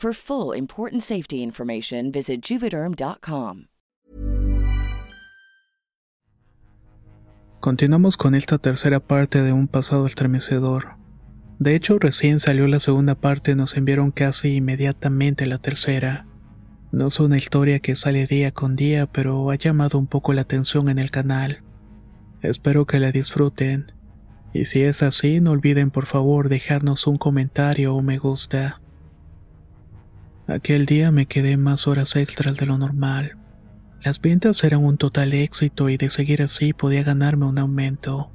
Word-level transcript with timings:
For 0.00 0.12
full 0.14 0.56
important 0.56 1.02
safety 1.02 1.42
information, 1.42 2.12
visit 2.12 2.40
juvederm.com. 2.40 3.64
Continuamos 7.58 8.16
con 8.16 8.36
esta 8.36 8.58
tercera 8.58 9.00
parte 9.00 9.42
de 9.42 9.52
un 9.52 9.66
pasado 9.66 10.06
estremecedor. 10.06 10.90
De 11.58 11.74
hecho, 11.74 11.98
recién 11.98 12.38
salió 12.38 12.68
la 12.68 12.78
segunda 12.78 13.16
parte 13.16 13.50
y 13.50 13.54
nos 13.56 13.76
enviaron 13.76 14.12
casi 14.12 14.54
inmediatamente 14.54 15.46
la 15.46 15.58
tercera. 15.58 16.28
No 16.92 17.08
es 17.08 17.18
una 17.18 17.36
historia 17.36 17.80
que 17.80 17.96
sale 17.96 18.28
día 18.28 18.52
con 18.52 18.76
día, 18.76 19.06
pero 19.06 19.50
ha 19.50 19.56
llamado 19.56 19.98
un 19.98 20.06
poco 20.06 20.32
la 20.32 20.42
atención 20.42 20.88
en 20.90 21.00
el 21.00 21.10
canal. 21.10 21.64
Espero 22.40 22.86
que 22.86 23.00
la 23.00 23.10
disfruten. 23.10 23.90
Y 24.54 24.66
si 24.66 24.82
es 24.82 25.02
así, 25.02 25.40
no 25.40 25.50
olviden 25.50 25.90
por 25.90 26.06
favor 26.06 26.48
dejarnos 26.48 27.08
un 27.08 27.18
comentario 27.18 27.96
o 27.96 28.00
me 28.00 28.18
gusta. 28.18 28.80
Aquel 30.48 30.86
día 30.86 31.10
me 31.10 31.26
quedé 31.26 31.58
más 31.58 31.86
horas 31.86 32.16
extras 32.16 32.56
de 32.56 32.64
lo 32.64 32.78
normal. 32.78 33.36
Las 34.02 34.18
ventas 34.18 34.64
eran 34.64 34.82
un 34.82 34.96
total 34.96 35.34
éxito 35.34 35.90
y 35.90 35.98
de 35.98 36.08
seguir 36.08 36.40
así 36.40 36.72
podía 36.72 37.02
ganarme 37.02 37.44
un 37.44 37.58
aumento. 37.58 38.30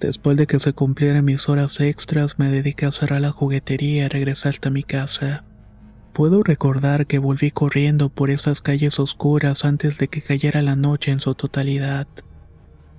Después 0.00 0.36
de 0.36 0.48
que 0.48 0.58
se 0.58 0.72
cumplieran 0.72 1.24
mis 1.24 1.48
horas 1.48 1.78
extras 1.78 2.40
me 2.40 2.50
dediqué 2.50 2.86
a 2.86 2.90
cerrar 2.90 3.20
la 3.20 3.30
juguetería 3.30 4.06
y 4.06 4.08
regresar 4.08 4.50
hasta 4.50 4.68
mi 4.68 4.82
casa. 4.82 5.44
Puedo 6.12 6.42
recordar 6.42 7.06
que 7.06 7.20
volví 7.20 7.52
corriendo 7.52 8.08
por 8.08 8.30
esas 8.30 8.60
calles 8.60 8.98
oscuras 8.98 9.64
antes 9.64 9.96
de 9.96 10.08
que 10.08 10.22
cayera 10.22 10.60
la 10.60 10.74
noche 10.74 11.12
en 11.12 11.20
su 11.20 11.36
totalidad. 11.36 12.08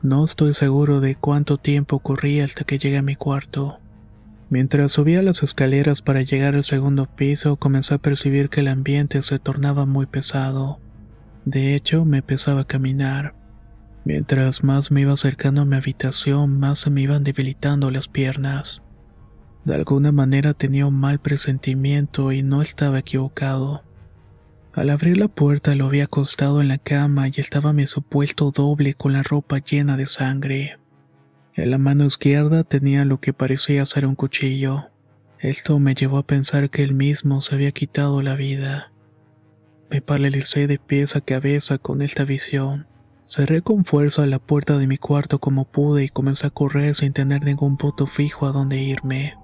No 0.01 0.23
estoy 0.23 0.53
seguro 0.53 1.01
de 1.01 1.15
cuánto 1.15 1.57
tiempo 1.57 1.99
corrí 1.99 2.39
hasta 2.39 2.63
que 2.63 2.77
llegué 2.77 2.99
a 2.99 3.01
mi 3.01 3.17
cuarto. 3.17 3.79
Mientras 4.49 4.91
subía 4.91 5.23
las 5.23 5.41
escaleras 5.41 6.01
para 6.01 6.21
llegar 6.21 6.55
al 6.55 6.63
segundo 6.63 7.07
piso, 7.07 7.55
comencé 7.55 7.95
a 7.95 7.97
percibir 7.97 8.49
que 8.49 8.59
el 8.59 8.67
ambiente 8.67 9.21
se 9.21 9.39
tornaba 9.39 9.85
muy 9.85 10.05
pesado. 10.05 10.79
De 11.45 11.75
hecho, 11.75 12.05
me 12.05 12.21
pesaba 12.21 12.65
caminar. 12.65 13.33
Mientras 14.03 14.63
más 14.63 14.91
me 14.91 15.01
iba 15.01 15.13
acercando 15.13 15.61
a 15.61 15.65
mi 15.65 15.75
habitación, 15.75 16.59
más 16.59 16.79
se 16.79 16.91
me 16.91 17.01
iban 17.01 17.23
debilitando 17.23 17.89
las 17.89 18.07
piernas. 18.07 18.83
De 19.63 19.73
alguna 19.73 20.11
manera 20.11 20.53
tenía 20.53 20.85
un 20.85 20.93
mal 20.93 21.19
presentimiento 21.19 22.31
y 22.31 22.43
no 22.43 22.61
estaba 22.61 22.99
equivocado. 22.99 23.83
Al 24.73 24.91
abrir 24.91 25.17
la 25.17 25.27
puerta 25.27 25.73
lo 25.73 25.89
vi 25.89 26.01
acostado 26.01 26.61
en 26.61 26.67
la 26.67 26.77
cama 26.77 27.27
y 27.29 27.33
estaba 27.37 27.73
mi 27.73 27.87
supuesto 27.87 28.51
doble 28.51 28.93
con 28.93 29.13
la 29.13 29.23
ropa 29.23 29.57
llena 29.57 29.97
de 29.97 30.05
sangre. 30.05 30.77
En 31.55 31.71
la 31.71 31.77
mano 31.77 32.03
izquierda 32.03 32.65
tenía 32.65 33.05
lo 33.05 33.21
que 33.21 33.31
parecía 33.31 33.85
ser 33.85 34.05
un 34.05 34.15
cuchillo. 34.15 34.89
Esto 35.39 35.79
me 35.79 35.95
llevó 35.95 36.17
a 36.17 36.27
pensar 36.27 36.69
que 36.69 36.83
él 36.83 36.93
mismo 36.93 37.39
se 37.39 37.55
había 37.55 37.71
quitado 37.71 38.21
la 38.21 38.35
vida. 38.35 38.91
Me 39.89 40.01
paralicé 40.01 40.67
de 40.67 40.79
pies 40.79 41.15
a 41.15 41.21
cabeza 41.21 41.77
con 41.77 42.01
esta 42.01 42.25
visión. 42.25 42.87
Cerré 43.25 43.61
con 43.61 43.85
fuerza 43.85 44.25
la 44.25 44.39
puerta 44.39 44.77
de 44.77 44.85
mi 44.85 44.97
cuarto 44.97 45.39
como 45.39 45.63
pude 45.63 46.03
y 46.03 46.09
comencé 46.09 46.47
a 46.47 46.49
correr 46.49 46.93
sin 46.93 47.13
tener 47.13 47.45
ningún 47.45 47.77
punto 47.77 48.05
fijo 48.05 48.47
a 48.47 48.51
dónde 48.51 48.77
irme. 48.81 49.35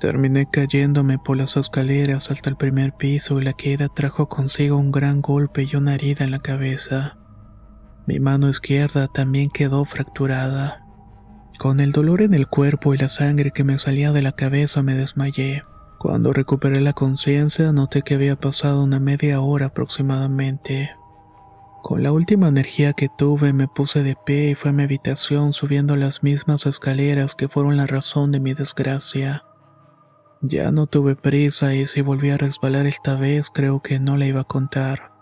Terminé 0.00 0.48
cayéndome 0.50 1.18
por 1.18 1.36
las 1.36 1.58
escaleras 1.58 2.30
hasta 2.30 2.48
el 2.48 2.56
primer 2.56 2.94
piso 2.94 3.38
y 3.38 3.44
la 3.44 3.52
queda 3.52 3.90
trajo 3.90 4.30
consigo 4.30 4.78
un 4.78 4.90
gran 4.90 5.20
golpe 5.20 5.68
y 5.70 5.76
una 5.76 5.94
herida 5.94 6.24
en 6.24 6.30
la 6.30 6.40
cabeza. 6.40 7.18
Mi 8.06 8.18
mano 8.18 8.48
izquierda 8.48 9.08
también 9.08 9.50
quedó 9.50 9.84
fracturada. 9.84 10.83
Con 11.58 11.80
el 11.80 11.92
dolor 11.92 12.20
en 12.20 12.34
el 12.34 12.48
cuerpo 12.48 12.94
y 12.94 12.98
la 12.98 13.08
sangre 13.08 13.52
que 13.52 13.64
me 13.64 13.78
salía 13.78 14.12
de 14.12 14.22
la 14.22 14.32
cabeza 14.32 14.82
me 14.82 14.94
desmayé. 14.94 15.64
Cuando 15.98 16.32
recuperé 16.32 16.80
la 16.80 16.92
conciencia 16.92 17.72
noté 17.72 18.02
que 18.02 18.14
había 18.14 18.36
pasado 18.36 18.82
una 18.82 19.00
media 19.00 19.40
hora 19.40 19.66
aproximadamente. 19.66 20.90
Con 21.82 22.02
la 22.02 22.12
última 22.12 22.48
energía 22.48 22.92
que 22.92 23.08
tuve 23.08 23.52
me 23.52 23.68
puse 23.68 24.02
de 24.02 24.16
pie 24.26 24.50
y 24.50 24.54
fue 24.54 24.70
a 24.70 24.72
mi 24.74 24.82
habitación 24.82 25.52
subiendo 25.52 25.96
las 25.96 26.22
mismas 26.22 26.66
escaleras 26.66 27.34
que 27.34 27.48
fueron 27.48 27.76
la 27.76 27.86
razón 27.86 28.32
de 28.32 28.40
mi 28.40 28.52
desgracia. 28.52 29.44
Ya 30.42 30.70
no 30.72 30.86
tuve 30.86 31.14
prisa 31.14 31.74
y 31.74 31.86
si 31.86 32.02
volví 32.02 32.30
a 32.30 32.36
resbalar 32.36 32.86
esta 32.86 33.14
vez 33.14 33.48
creo 33.48 33.80
que 33.80 33.98
no 34.00 34.16
la 34.16 34.26
iba 34.26 34.42
a 34.42 34.44
contar. 34.44 35.12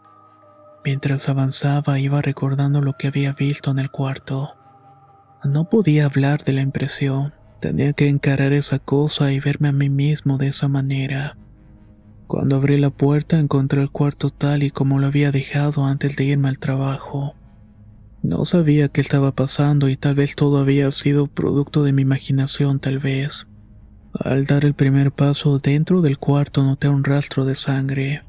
Mientras 0.84 1.28
avanzaba 1.28 2.00
iba 2.00 2.22
recordando 2.22 2.80
lo 2.80 2.94
que 2.94 3.08
había 3.08 3.32
visto 3.32 3.70
en 3.70 3.78
el 3.78 3.90
cuarto. 3.90 4.54
No 5.44 5.68
podía 5.68 6.06
hablar 6.06 6.44
de 6.44 6.52
la 6.52 6.62
impresión. 6.62 7.32
Tenía 7.60 7.92
que 7.92 8.08
encarar 8.08 8.52
esa 8.52 8.78
cosa 8.78 9.32
y 9.32 9.40
verme 9.40 9.68
a 9.68 9.72
mí 9.72 9.88
mismo 9.88 10.38
de 10.38 10.48
esa 10.48 10.68
manera. 10.68 11.36
Cuando 12.26 12.56
abrí 12.56 12.78
la 12.78 12.90
puerta 12.90 13.38
encontré 13.38 13.82
el 13.82 13.90
cuarto 13.90 14.30
tal 14.30 14.62
y 14.62 14.70
como 14.70 14.98
lo 14.98 15.08
había 15.08 15.32
dejado 15.32 15.84
antes 15.84 16.16
de 16.16 16.24
irme 16.24 16.48
al 16.48 16.58
trabajo. 16.58 17.34
No 18.22 18.44
sabía 18.44 18.88
qué 18.88 19.00
estaba 19.00 19.32
pasando 19.32 19.88
y 19.88 19.96
tal 19.96 20.14
vez 20.14 20.36
todo 20.36 20.58
había 20.58 20.90
sido 20.92 21.26
producto 21.26 21.82
de 21.82 21.92
mi 21.92 22.02
imaginación 22.02 22.78
tal 22.78 23.00
vez. 23.00 23.48
Al 24.14 24.46
dar 24.46 24.64
el 24.64 24.74
primer 24.74 25.10
paso 25.10 25.58
dentro 25.58 26.02
del 26.02 26.18
cuarto 26.18 26.62
noté 26.62 26.88
un 26.88 27.02
rastro 27.02 27.44
de 27.44 27.56
sangre. 27.56 28.22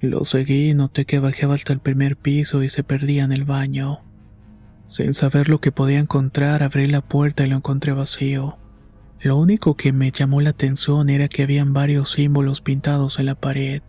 Lo 0.00 0.24
seguí 0.24 0.70
y 0.70 0.74
noté 0.74 1.06
que 1.06 1.18
bajaba 1.18 1.54
hasta 1.54 1.72
el 1.72 1.80
primer 1.80 2.16
piso 2.16 2.62
y 2.62 2.68
se 2.68 2.84
perdía 2.84 3.24
en 3.24 3.32
el 3.32 3.44
baño. 3.44 4.00
Sin 4.88 5.12
saber 5.14 5.48
lo 5.48 5.60
que 5.60 5.70
podía 5.70 5.98
encontrar, 5.98 6.62
abrí 6.62 6.86
la 6.86 7.02
puerta 7.02 7.44
y 7.44 7.50
lo 7.50 7.56
encontré 7.56 7.92
vacío. 7.92 8.56
Lo 9.20 9.36
único 9.36 9.74
que 9.74 9.92
me 9.92 10.10
llamó 10.10 10.40
la 10.40 10.50
atención 10.50 11.10
era 11.10 11.28
que 11.28 11.42
habían 11.42 11.72
varios 11.72 12.12
símbolos 12.12 12.60
pintados 12.60 13.18
en 13.18 13.26
la 13.26 13.34
pared. 13.34 13.82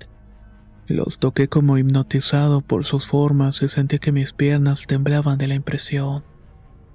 Los 0.87 1.19
toqué 1.19 1.47
como 1.47 1.77
hipnotizado 1.77 2.61
por 2.61 2.83
sus 2.83 3.07
formas 3.07 3.61
y 3.61 3.69
sentí 3.69 3.99
que 3.99 4.11
mis 4.11 4.33
piernas 4.33 4.87
temblaban 4.87 5.37
de 5.37 5.47
la 5.47 5.55
impresión. 5.55 6.23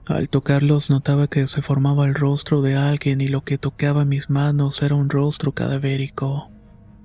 Al 0.04 0.28
tocarlos 0.28 0.90
notaba 0.90 1.28
que 1.28 1.46
se 1.46 1.62
formaba 1.62 2.04
el 2.04 2.14
rostro 2.14 2.60
de 2.60 2.74
alguien 2.74 3.22
y 3.22 3.28
lo 3.28 3.42
que 3.42 3.56
tocaba 3.56 4.04
mis 4.04 4.28
manos 4.28 4.82
era 4.82 4.96
un 4.96 5.08
rostro 5.08 5.52
cadavérico. 5.52 6.50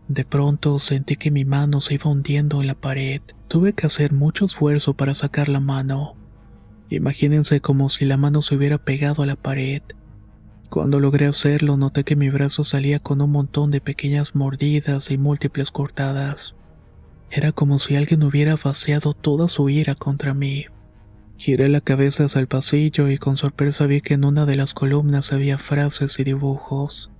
De 0.09 0.25
pronto 0.25 0.79
sentí 0.79 1.15
que 1.15 1.31
mi 1.31 1.45
mano 1.45 1.79
se 1.79 1.93
iba 1.93 2.09
hundiendo 2.09 2.59
en 2.59 2.67
la 2.67 2.75
pared. 2.75 3.21
Tuve 3.47 3.73
que 3.73 3.85
hacer 3.85 4.11
mucho 4.11 4.45
esfuerzo 4.45 4.95
para 4.95 5.13
sacar 5.13 5.47
la 5.47 5.59
mano. 5.59 6.15
Imagínense 6.89 7.61
como 7.61 7.89
si 7.89 8.05
la 8.05 8.17
mano 8.17 8.41
se 8.41 8.55
hubiera 8.55 8.79
pegado 8.79 9.21
a 9.21 9.27
la 9.27 9.35
pared. 9.35 9.83
Cuando 10.69 10.99
logré 10.99 11.27
hacerlo, 11.27 11.77
noté 11.77 12.03
que 12.03 12.15
mi 12.15 12.29
brazo 12.29 12.63
salía 12.63 12.99
con 12.99 13.21
un 13.21 13.31
montón 13.31 13.69
de 13.69 13.79
pequeñas 13.79 14.35
mordidas 14.35 15.11
y 15.11 15.17
múltiples 15.17 15.69
cortadas. 15.69 16.55
Era 17.29 17.51
como 17.51 17.77
si 17.77 17.95
alguien 17.95 18.23
hubiera 18.23 18.55
vaciado 18.55 19.13
toda 19.13 19.47
su 19.49 19.69
ira 19.69 19.93
contra 19.93 20.33
mí. 20.33 20.65
Giré 21.37 21.69
la 21.69 21.81
cabeza 21.81 22.25
hacia 22.25 22.41
el 22.41 22.47
pasillo 22.47 23.07
y 23.07 23.19
con 23.19 23.37
sorpresa 23.37 23.85
vi 23.85 24.01
que 24.01 24.15
en 24.15 24.25
una 24.25 24.47
de 24.47 24.55
las 24.55 24.73
columnas 24.73 25.31
había 25.31 25.59
frases 25.59 26.19
y 26.19 26.23
dibujos. 26.23 27.11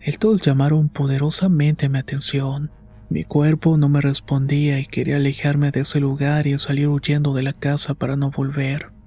Estos 0.00 0.40
llamaron 0.40 0.88
poderosamente 0.88 1.90
mi 1.90 1.98
atención. 1.98 2.70
Mi 3.10 3.24
cuerpo 3.24 3.76
no 3.76 3.90
me 3.90 4.00
respondía 4.00 4.78
y 4.80 4.86
quería 4.86 5.16
alejarme 5.16 5.70
de 5.70 5.80
ese 5.80 6.00
lugar 6.00 6.46
y 6.46 6.58
salir 6.58 6.88
huyendo 6.88 7.34
de 7.34 7.42
la 7.42 7.52
casa 7.52 7.94
para 7.94 8.16
no 8.16 8.30
volver 8.30 8.97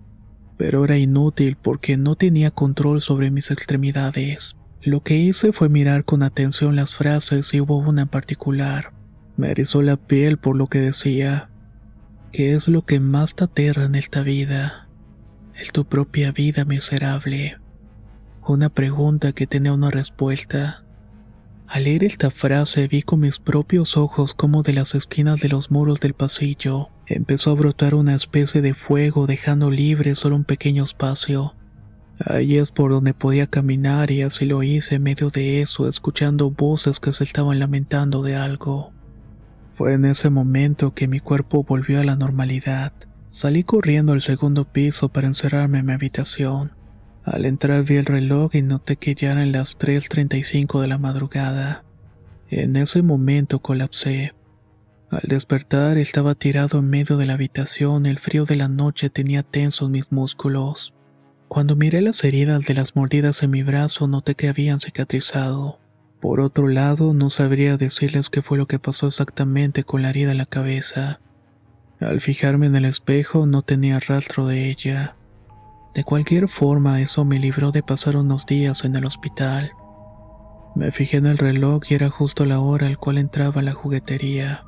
pero 0.61 0.85
era 0.85 0.95
inútil 0.95 1.57
porque 1.59 1.97
no 1.97 2.15
tenía 2.15 2.51
control 2.51 3.01
sobre 3.01 3.31
mis 3.31 3.49
extremidades. 3.49 4.55
Lo 4.83 5.01
que 5.01 5.17
hice 5.17 5.53
fue 5.53 5.69
mirar 5.69 6.05
con 6.05 6.21
atención 6.21 6.75
las 6.75 6.93
frases 6.93 7.51
y 7.55 7.61
hubo 7.61 7.79
una 7.79 8.03
en 8.03 8.07
particular. 8.07 8.91
Me 9.37 9.49
erizó 9.49 9.81
la 9.81 9.97
piel 9.97 10.37
por 10.37 10.55
lo 10.55 10.67
que 10.67 10.77
decía. 10.77 11.49
¿Qué 12.31 12.53
es 12.53 12.67
lo 12.67 12.85
que 12.85 12.99
más 12.99 13.33
te 13.33 13.45
aterra 13.45 13.85
en 13.85 13.95
esta 13.95 14.21
vida? 14.21 14.87
Es 15.59 15.71
tu 15.71 15.85
propia 15.85 16.31
vida 16.31 16.63
miserable. 16.63 17.57
Una 18.47 18.69
pregunta 18.69 19.31
que 19.33 19.47
tenía 19.47 19.73
una 19.73 19.89
respuesta. 19.89 20.83
Al 21.65 21.85
leer 21.85 22.03
esta 22.03 22.29
frase 22.29 22.87
vi 22.87 23.01
con 23.01 23.21
mis 23.21 23.39
propios 23.39 23.97
ojos 23.97 24.35
cómo 24.35 24.61
de 24.61 24.73
las 24.73 24.93
esquinas 24.93 25.39
de 25.39 25.49
los 25.49 25.71
muros 25.71 25.99
del 26.01 26.13
pasillo 26.13 26.89
empezó 27.15 27.51
a 27.51 27.55
brotar 27.55 27.95
una 27.95 28.15
especie 28.15 28.61
de 28.61 28.73
fuego 28.73 29.27
dejando 29.27 29.71
libre 29.71 30.15
solo 30.15 30.35
un 30.35 30.43
pequeño 30.43 30.83
espacio. 30.83 31.53
Ahí 32.23 32.57
es 32.57 32.71
por 32.71 32.91
donde 32.91 33.13
podía 33.13 33.47
caminar 33.47 34.11
y 34.11 34.21
así 34.21 34.45
lo 34.45 34.61
hice 34.61 34.95
en 34.95 35.03
medio 35.03 35.29
de 35.29 35.61
eso, 35.61 35.87
escuchando 35.87 36.51
voces 36.51 36.99
que 36.99 37.13
se 37.13 37.23
estaban 37.23 37.59
lamentando 37.59 38.21
de 38.21 38.35
algo. 38.35 38.91
Fue 39.75 39.93
en 39.93 40.05
ese 40.05 40.29
momento 40.29 40.93
que 40.93 41.07
mi 41.07 41.19
cuerpo 41.19 41.63
volvió 41.63 41.99
a 41.99 42.03
la 42.03 42.15
normalidad. 42.15 42.93
Salí 43.29 43.63
corriendo 43.63 44.13
al 44.13 44.21
segundo 44.21 44.65
piso 44.65 45.09
para 45.09 45.27
encerrarme 45.27 45.79
en 45.79 45.85
mi 45.87 45.93
habitación. 45.93 46.73
Al 47.23 47.45
entrar 47.45 47.83
vi 47.83 47.95
el 47.95 48.05
reloj 48.05 48.55
y 48.55 48.61
noté 48.61 48.97
que 48.97 49.15
ya 49.15 49.31
eran 49.31 49.51
las 49.51 49.79
3.35 49.79 50.81
de 50.81 50.87
la 50.87 50.97
madrugada. 50.97 51.83
En 52.49 52.75
ese 52.75 53.01
momento 53.01 53.59
colapsé. 53.59 54.33
Al 55.11 55.27
despertar 55.27 55.97
estaba 55.97 56.35
tirado 56.35 56.79
en 56.79 56.89
medio 56.89 57.17
de 57.17 57.25
la 57.25 57.33
habitación, 57.33 58.05
el 58.05 58.17
frío 58.17 58.45
de 58.45 58.55
la 58.55 58.69
noche 58.69 59.09
tenía 59.09 59.43
tensos 59.43 59.89
mis 59.89 60.09
músculos. 60.09 60.93
Cuando 61.49 61.75
miré 61.75 61.99
las 61.99 62.23
heridas 62.23 62.63
de 62.63 62.73
las 62.73 62.95
mordidas 62.95 63.43
en 63.43 63.51
mi 63.51 63.61
brazo 63.61 64.07
noté 64.07 64.35
que 64.35 64.47
habían 64.47 64.79
cicatrizado. 64.79 65.79
Por 66.21 66.39
otro 66.39 66.69
lado, 66.69 67.13
no 67.13 67.29
sabría 67.29 67.75
decirles 67.75 68.29
qué 68.29 68.41
fue 68.41 68.57
lo 68.57 68.67
que 68.67 68.79
pasó 68.79 69.07
exactamente 69.07 69.83
con 69.83 70.01
la 70.01 70.11
herida 70.11 70.31
en 70.31 70.37
la 70.37 70.45
cabeza. 70.45 71.19
Al 71.99 72.21
fijarme 72.21 72.67
en 72.67 72.77
el 72.77 72.85
espejo 72.85 73.45
no 73.45 73.63
tenía 73.63 73.99
rastro 73.99 74.47
de 74.47 74.69
ella. 74.69 75.17
De 75.93 76.05
cualquier 76.05 76.47
forma, 76.47 77.01
eso 77.01 77.25
me 77.25 77.37
libró 77.37 77.73
de 77.73 77.83
pasar 77.83 78.15
unos 78.15 78.45
días 78.45 78.85
en 78.85 78.95
el 78.95 79.03
hospital. 79.03 79.71
Me 80.73 80.93
fijé 80.93 81.17
en 81.17 81.25
el 81.25 81.37
reloj 81.37 81.81
y 81.89 81.95
era 81.95 82.09
justo 82.09 82.45
la 82.45 82.61
hora 82.61 82.87
al 82.87 82.97
cual 82.97 83.17
entraba 83.17 83.61
la 83.61 83.73
juguetería. 83.73 84.63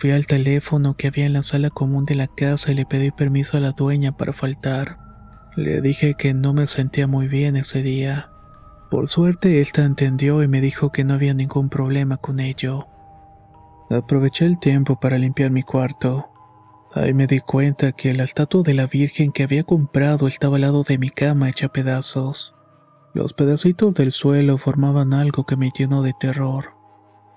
Fui 0.00 0.12
al 0.12 0.26
teléfono 0.26 0.94
que 0.94 1.08
había 1.08 1.26
en 1.26 1.34
la 1.34 1.42
sala 1.42 1.68
común 1.68 2.06
de 2.06 2.14
la 2.14 2.26
casa 2.26 2.72
y 2.72 2.74
le 2.74 2.86
pedí 2.86 3.10
permiso 3.10 3.58
a 3.58 3.60
la 3.60 3.72
dueña 3.72 4.16
para 4.16 4.32
faltar. 4.32 4.96
Le 5.56 5.82
dije 5.82 6.14
que 6.14 6.32
no 6.32 6.54
me 6.54 6.66
sentía 6.66 7.06
muy 7.06 7.28
bien 7.28 7.54
ese 7.54 7.82
día. 7.82 8.30
Por 8.90 9.08
suerte, 9.08 9.60
ésta 9.60 9.84
entendió 9.84 10.42
y 10.42 10.48
me 10.48 10.62
dijo 10.62 10.90
que 10.90 11.04
no 11.04 11.12
había 11.12 11.34
ningún 11.34 11.68
problema 11.68 12.16
con 12.16 12.40
ello. 12.40 12.88
Aproveché 13.90 14.46
el 14.46 14.58
tiempo 14.58 14.98
para 14.98 15.18
limpiar 15.18 15.50
mi 15.50 15.62
cuarto. 15.62 16.30
Ahí 16.94 17.12
me 17.12 17.26
di 17.26 17.40
cuenta 17.40 17.92
que 17.92 18.14
la 18.14 18.24
estatua 18.24 18.62
de 18.62 18.72
la 18.72 18.86
Virgen 18.86 19.32
que 19.32 19.42
había 19.42 19.64
comprado 19.64 20.28
estaba 20.28 20.56
al 20.56 20.62
lado 20.62 20.82
de 20.82 20.96
mi 20.96 21.10
cama 21.10 21.50
hecha 21.50 21.68
pedazos. 21.68 22.54
Los 23.12 23.34
pedacitos 23.34 23.92
del 23.92 24.12
suelo 24.12 24.56
formaban 24.56 25.12
algo 25.12 25.44
que 25.44 25.56
me 25.56 25.70
llenó 25.76 26.00
de 26.00 26.14
terror. 26.18 26.70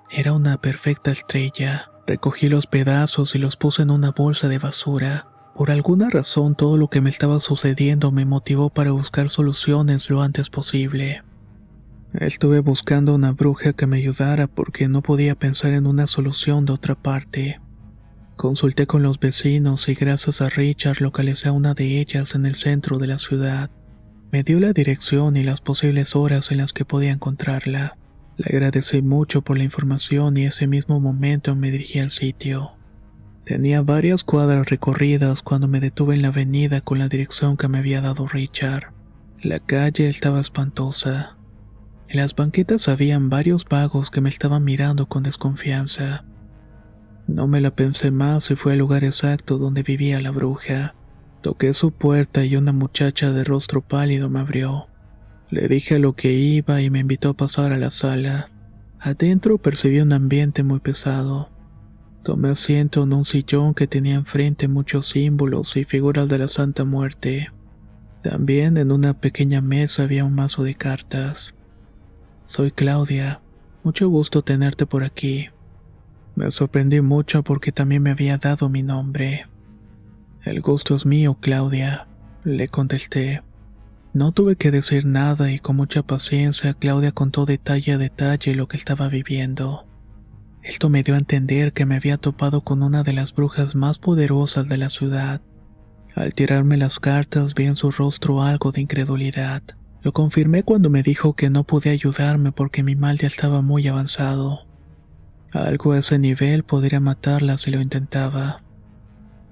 Era 0.09 0.31
una 0.31 0.61
perfecta 0.61 1.11
estrella. 1.11 1.89
Recogí 2.05 2.49
los 2.49 2.67
pedazos 2.67 3.35
y 3.35 3.39
los 3.39 3.55
puse 3.55 3.81
en 3.81 3.89
una 3.89 4.11
bolsa 4.11 4.47
de 4.47 4.59
basura. 4.59 5.27
Por 5.55 5.71
alguna 5.71 6.09
razón 6.09 6.55
todo 6.55 6.77
lo 6.77 6.89
que 6.89 6.99
me 6.99 7.09
estaba 7.09 7.39
sucediendo 7.39 8.11
me 8.11 8.25
motivó 8.25 8.69
para 8.69 8.91
buscar 8.91 9.29
soluciones 9.29 10.09
lo 10.09 10.21
antes 10.21 10.49
posible. 10.49 11.21
Estuve 12.13 12.59
buscando 12.59 13.15
una 13.15 13.31
bruja 13.31 13.73
que 13.73 13.87
me 13.87 13.97
ayudara 13.97 14.47
porque 14.47 14.87
no 14.87 15.01
podía 15.01 15.35
pensar 15.35 15.71
en 15.73 15.87
una 15.87 16.07
solución 16.07 16.65
de 16.65 16.73
otra 16.73 16.95
parte. 16.95 17.59
Consulté 18.35 18.85
con 18.85 19.03
los 19.03 19.19
vecinos 19.19 19.87
y 19.87 19.93
gracias 19.93 20.41
a 20.41 20.49
Richard 20.49 21.01
localicé 21.01 21.49
a 21.49 21.53
una 21.53 21.73
de 21.73 21.99
ellas 22.01 22.35
en 22.35 22.45
el 22.45 22.55
centro 22.55 22.97
de 22.97 23.07
la 23.07 23.17
ciudad. 23.17 23.69
Me 24.31 24.43
dio 24.43 24.59
la 24.59 24.73
dirección 24.73 25.37
y 25.37 25.43
las 25.43 25.61
posibles 25.61 26.15
horas 26.15 26.51
en 26.51 26.57
las 26.57 26.73
que 26.73 26.85
podía 26.85 27.11
encontrarla. 27.11 27.95
Le 28.37 28.45
agradecí 28.49 29.01
mucho 29.01 29.41
por 29.41 29.57
la 29.57 29.63
información 29.63 30.37
y 30.37 30.45
ese 30.45 30.65
mismo 30.65 30.99
momento 30.99 31.55
me 31.55 31.69
dirigí 31.69 31.99
al 31.99 32.09
sitio. 32.09 32.71
Tenía 33.45 33.81
varias 33.81 34.23
cuadras 34.23 34.69
recorridas 34.69 35.41
cuando 35.41 35.67
me 35.67 35.79
detuve 35.79 36.15
en 36.15 36.21
la 36.21 36.29
avenida 36.29 36.81
con 36.81 36.97
la 36.99 37.09
dirección 37.09 37.57
que 37.57 37.67
me 37.67 37.79
había 37.79 38.01
dado 38.01 38.27
Richard. 38.27 38.93
La 39.41 39.59
calle 39.59 40.07
estaba 40.07 40.39
espantosa. 40.39 41.37
En 42.07 42.21
las 42.21 42.35
banquetas 42.35 42.87
habían 42.87 43.29
varios 43.29 43.65
vagos 43.65 44.09
que 44.09 44.21
me 44.21 44.29
estaban 44.29 44.63
mirando 44.63 45.07
con 45.07 45.23
desconfianza. 45.23 46.23
No 47.27 47.47
me 47.47 47.61
la 47.61 47.71
pensé 47.71 48.11
más 48.11 48.49
y 48.49 48.55
fue 48.55 48.73
al 48.73 48.79
lugar 48.79 49.03
exacto 49.03 49.57
donde 49.57 49.83
vivía 49.83 50.21
la 50.21 50.31
bruja. 50.31 50.95
Toqué 51.41 51.73
su 51.73 51.91
puerta 51.91 52.45
y 52.45 52.55
una 52.55 52.71
muchacha 52.71 53.31
de 53.31 53.43
rostro 53.43 53.81
pálido 53.81 54.29
me 54.29 54.39
abrió. 54.39 54.87
Le 55.53 55.67
dije 55.67 55.93
a 55.93 55.99
lo 55.99 56.13
que 56.13 56.31
iba 56.33 56.81
y 56.81 56.89
me 56.89 56.97
invitó 56.97 57.29
a 57.29 57.33
pasar 57.35 57.73
a 57.73 57.77
la 57.77 57.91
sala. 57.91 58.49
Adentro 58.99 59.59
percibí 59.59 59.99
un 59.99 60.11
ambiente 60.11 60.63
muy 60.63 60.79
pesado. 60.79 61.51
Tomé 62.23 62.49
asiento 62.49 63.03
en 63.03 63.13
un 63.13 63.23
sillón 63.23 63.75
que 63.75 63.85
tenía 63.85 64.15
enfrente 64.15 64.67
muchos 64.67 65.09
símbolos 65.09 65.77
y 65.77 65.85
figuras 65.85 66.27
de 66.27 66.39
la 66.39 66.47
Santa 66.47 66.85
Muerte. 66.85 67.51
También 68.23 68.77
en 68.77 68.91
una 68.91 69.13
pequeña 69.19 69.61
mesa 69.61 70.01
había 70.01 70.25
un 70.25 70.33
mazo 70.33 70.63
de 70.63 70.73
cartas. 70.73 71.53
Soy 72.47 72.71
Claudia. 72.71 73.39
Mucho 73.83 74.09
gusto 74.09 74.41
tenerte 74.41 74.87
por 74.87 75.03
aquí. 75.03 75.49
Me 76.35 76.49
sorprendí 76.49 76.99
mucho 77.01 77.43
porque 77.43 77.71
también 77.71 78.01
me 78.01 78.09
había 78.09 78.39
dado 78.39 78.69
mi 78.69 78.81
nombre. 78.81 79.45
El 80.45 80.61
gusto 80.61 80.95
es 80.95 81.05
mío, 81.05 81.37
Claudia, 81.39 82.07
le 82.43 82.69
contesté. 82.69 83.43
No 84.13 84.31
tuve 84.31 84.57
que 84.57 84.69
decir 84.69 85.05
nada 85.05 85.51
y 85.51 85.57
con 85.57 85.75
mucha 85.75 86.03
paciencia 86.03 86.75
Claudia 86.75 87.11
contó 87.11 87.45
detalle 87.45 87.93
a 87.93 87.97
detalle 87.97 88.53
lo 88.53 88.67
que 88.67 88.77
estaba 88.77 89.07
viviendo. 89.07 89.87
Esto 90.61 90.87
me 90.87 91.01
dio 91.01 91.15
a 91.15 91.17
entender 91.17 91.73
que 91.73 91.87
me 91.87 91.95
había 91.95 92.17
topado 92.17 92.61
con 92.61 92.83
una 92.83 93.01
de 93.01 93.13
las 93.13 93.33
brujas 93.33 93.73
más 93.73 93.97
poderosas 93.97 94.69
de 94.69 94.77
la 94.77 94.89
ciudad. 94.91 95.41
Al 96.15 96.35
tirarme 96.35 96.77
las 96.77 96.99
cartas 96.99 97.55
vi 97.55 97.65
en 97.65 97.75
su 97.75 97.89
rostro 97.89 98.43
algo 98.43 98.71
de 98.71 98.81
incredulidad. 98.81 99.63
Lo 100.03 100.13
confirmé 100.13 100.61
cuando 100.61 100.91
me 100.91 101.01
dijo 101.01 101.33
que 101.33 101.49
no 101.49 101.63
podía 101.63 101.91
ayudarme 101.91 102.51
porque 102.51 102.83
mi 102.83 102.95
mal 102.95 103.17
ya 103.17 103.27
estaba 103.27 103.61
muy 103.61 103.87
avanzado. 103.87 104.67
Algo 105.51 105.93
a 105.93 105.99
ese 105.99 106.19
nivel 106.19 106.63
podría 106.63 106.99
matarla 106.99 107.57
si 107.57 107.71
lo 107.71 107.81
intentaba. 107.81 108.61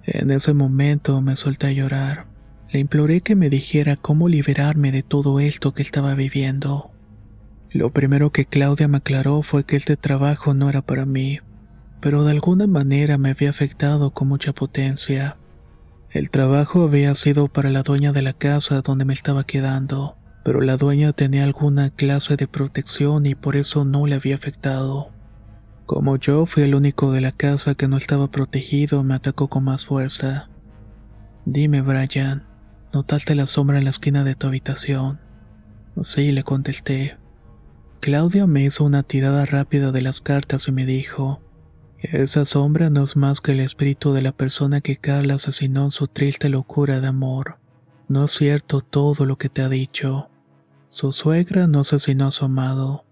En 0.04 0.30
ese 0.30 0.54
momento 0.54 1.20
me 1.20 1.36
solté 1.36 1.68
a 1.68 1.72
llorar. 1.72 2.31
Le 2.72 2.80
imploré 2.80 3.20
que 3.20 3.36
me 3.36 3.50
dijera 3.50 3.98
cómo 3.98 4.30
liberarme 4.30 4.94
de 4.94 5.04
todo 5.04 5.42
esto 5.42 5.74
que 5.74 5.82
estaba 5.82 6.16
viviendo. 6.16 6.92
Lo 7.70 7.92
primero 7.92 8.32
que 8.32 8.46
Claudia 8.46 8.88
me 8.88 8.98
aclaró 8.98 9.44
fue 9.44 9.66
que 9.66 9.76
este 9.76 9.98
trabajo 9.98 10.54
no 10.54 10.70
era 10.70 10.82
para 10.82 11.06
mí, 11.06 11.40
pero 12.00 12.24
de 12.24 12.32
alguna 12.32 12.68
manera 12.68 13.18
me 13.18 13.32
había 13.32 13.50
afectado 13.50 14.12
con 14.12 14.30
mucha 14.30 14.54
potencia. 14.54 15.36
El 16.12 16.30
trabajo 16.30 16.84
había 16.84 17.14
sido 17.16 17.50
para 17.50 17.70
la 17.70 17.84
dueña 17.84 18.14
de 18.14 18.22
la 18.22 18.34
casa 18.34 18.82
donde 18.82 19.04
me 19.04 19.14
estaba 19.14 19.44
quedando, 19.44 20.16
pero 20.46 20.62
la 20.62 20.78
dueña 20.78 21.12
tenía 21.12 21.44
alguna 21.44 21.90
clase 21.90 22.38
de 22.38 22.48
protección 22.48 23.26
y 23.26 23.36
por 23.36 23.58
eso 23.58 23.84
no 23.84 24.08
le 24.08 24.16
había 24.16 24.36
afectado. 24.36 25.10
Como 25.86 26.16
yo 26.16 26.46
fui 26.46 26.64
el 26.64 26.76
único 26.76 27.12
de 27.12 27.20
la 27.20 27.34
casa 27.34 27.76
que 27.76 27.90
no 27.90 27.98
estaba 27.98 28.32
protegido, 28.32 29.04
me 29.04 29.16
atacó 29.16 29.50
con 29.50 29.66
más 29.66 29.86
fuerza. 29.86 30.50
Dime, 31.46 31.82
Brian, 31.82 32.44
¿notaste 32.94 33.36
la 33.36 33.48
sombra 33.48 33.78
en 33.78 33.86
la 33.86 33.90
esquina 33.90 34.24
de 34.24 34.36
tu 34.36 34.48
habitación? 34.48 35.20
Sí, 36.04 36.32
le 36.32 36.44
contesté. 36.44 37.18
Claudia 38.00 38.48
me 38.48 38.64
hizo 38.64 38.84
una 38.84 39.04
tirada 39.04 39.46
rápida 39.46 39.92
de 39.92 40.02
las 40.02 40.22
cartas 40.22 40.68
y 40.68 40.72
me 40.72 40.86
dijo, 40.86 41.42
esa 42.00 42.46
sombra 42.46 42.90
no 42.90 43.04
es 43.04 43.16
más 43.16 43.42
que 43.42 43.52
el 43.52 43.60
espíritu 43.60 44.14
de 44.14 44.24
la 44.24 44.32
persona 44.32 44.82
que 44.82 44.98
Carla 44.98 45.36
asesinó 45.36 45.86
en 45.86 45.92
su 45.92 46.08
triste 46.08 46.50
locura 46.50 47.00
de 47.00 47.08
amor. 47.08 47.58
No 48.08 48.26
es 48.26 48.32
cierto 48.32 48.82
todo 48.82 49.26
lo 49.26 49.38
que 49.38 49.50
te 49.50 49.62
ha 49.62 49.70
dicho. 49.70 50.30
Su 50.90 51.12
suegra 51.12 51.68
no 51.68 51.82
asesinó 51.82 52.28
a 52.28 52.32
su 52.32 52.46
amado. 52.46 53.06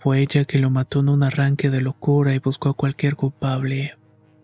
Fue 0.00 0.20
ella 0.20 0.44
que 0.44 0.58
lo 0.58 0.68
mató 0.68 1.00
en 1.00 1.10
un 1.10 1.22
arranque 1.22 1.70
de 1.70 1.80
locura 1.80 2.34
y 2.34 2.40
buscó 2.40 2.70
a 2.70 2.74
cualquier 2.74 3.14
culpable. 3.14 3.96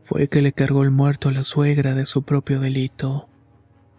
Fue 0.05 0.29
que 0.29 0.41
le 0.41 0.53
cargó 0.53 0.85
el 0.85 0.91
muerto 0.91 1.29
a 1.29 1.33
la 1.33 1.45
suegra 1.45 1.95
de 1.95 2.07
su 2.07 2.23
propio 2.23 2.61
delito. 2.61 3.30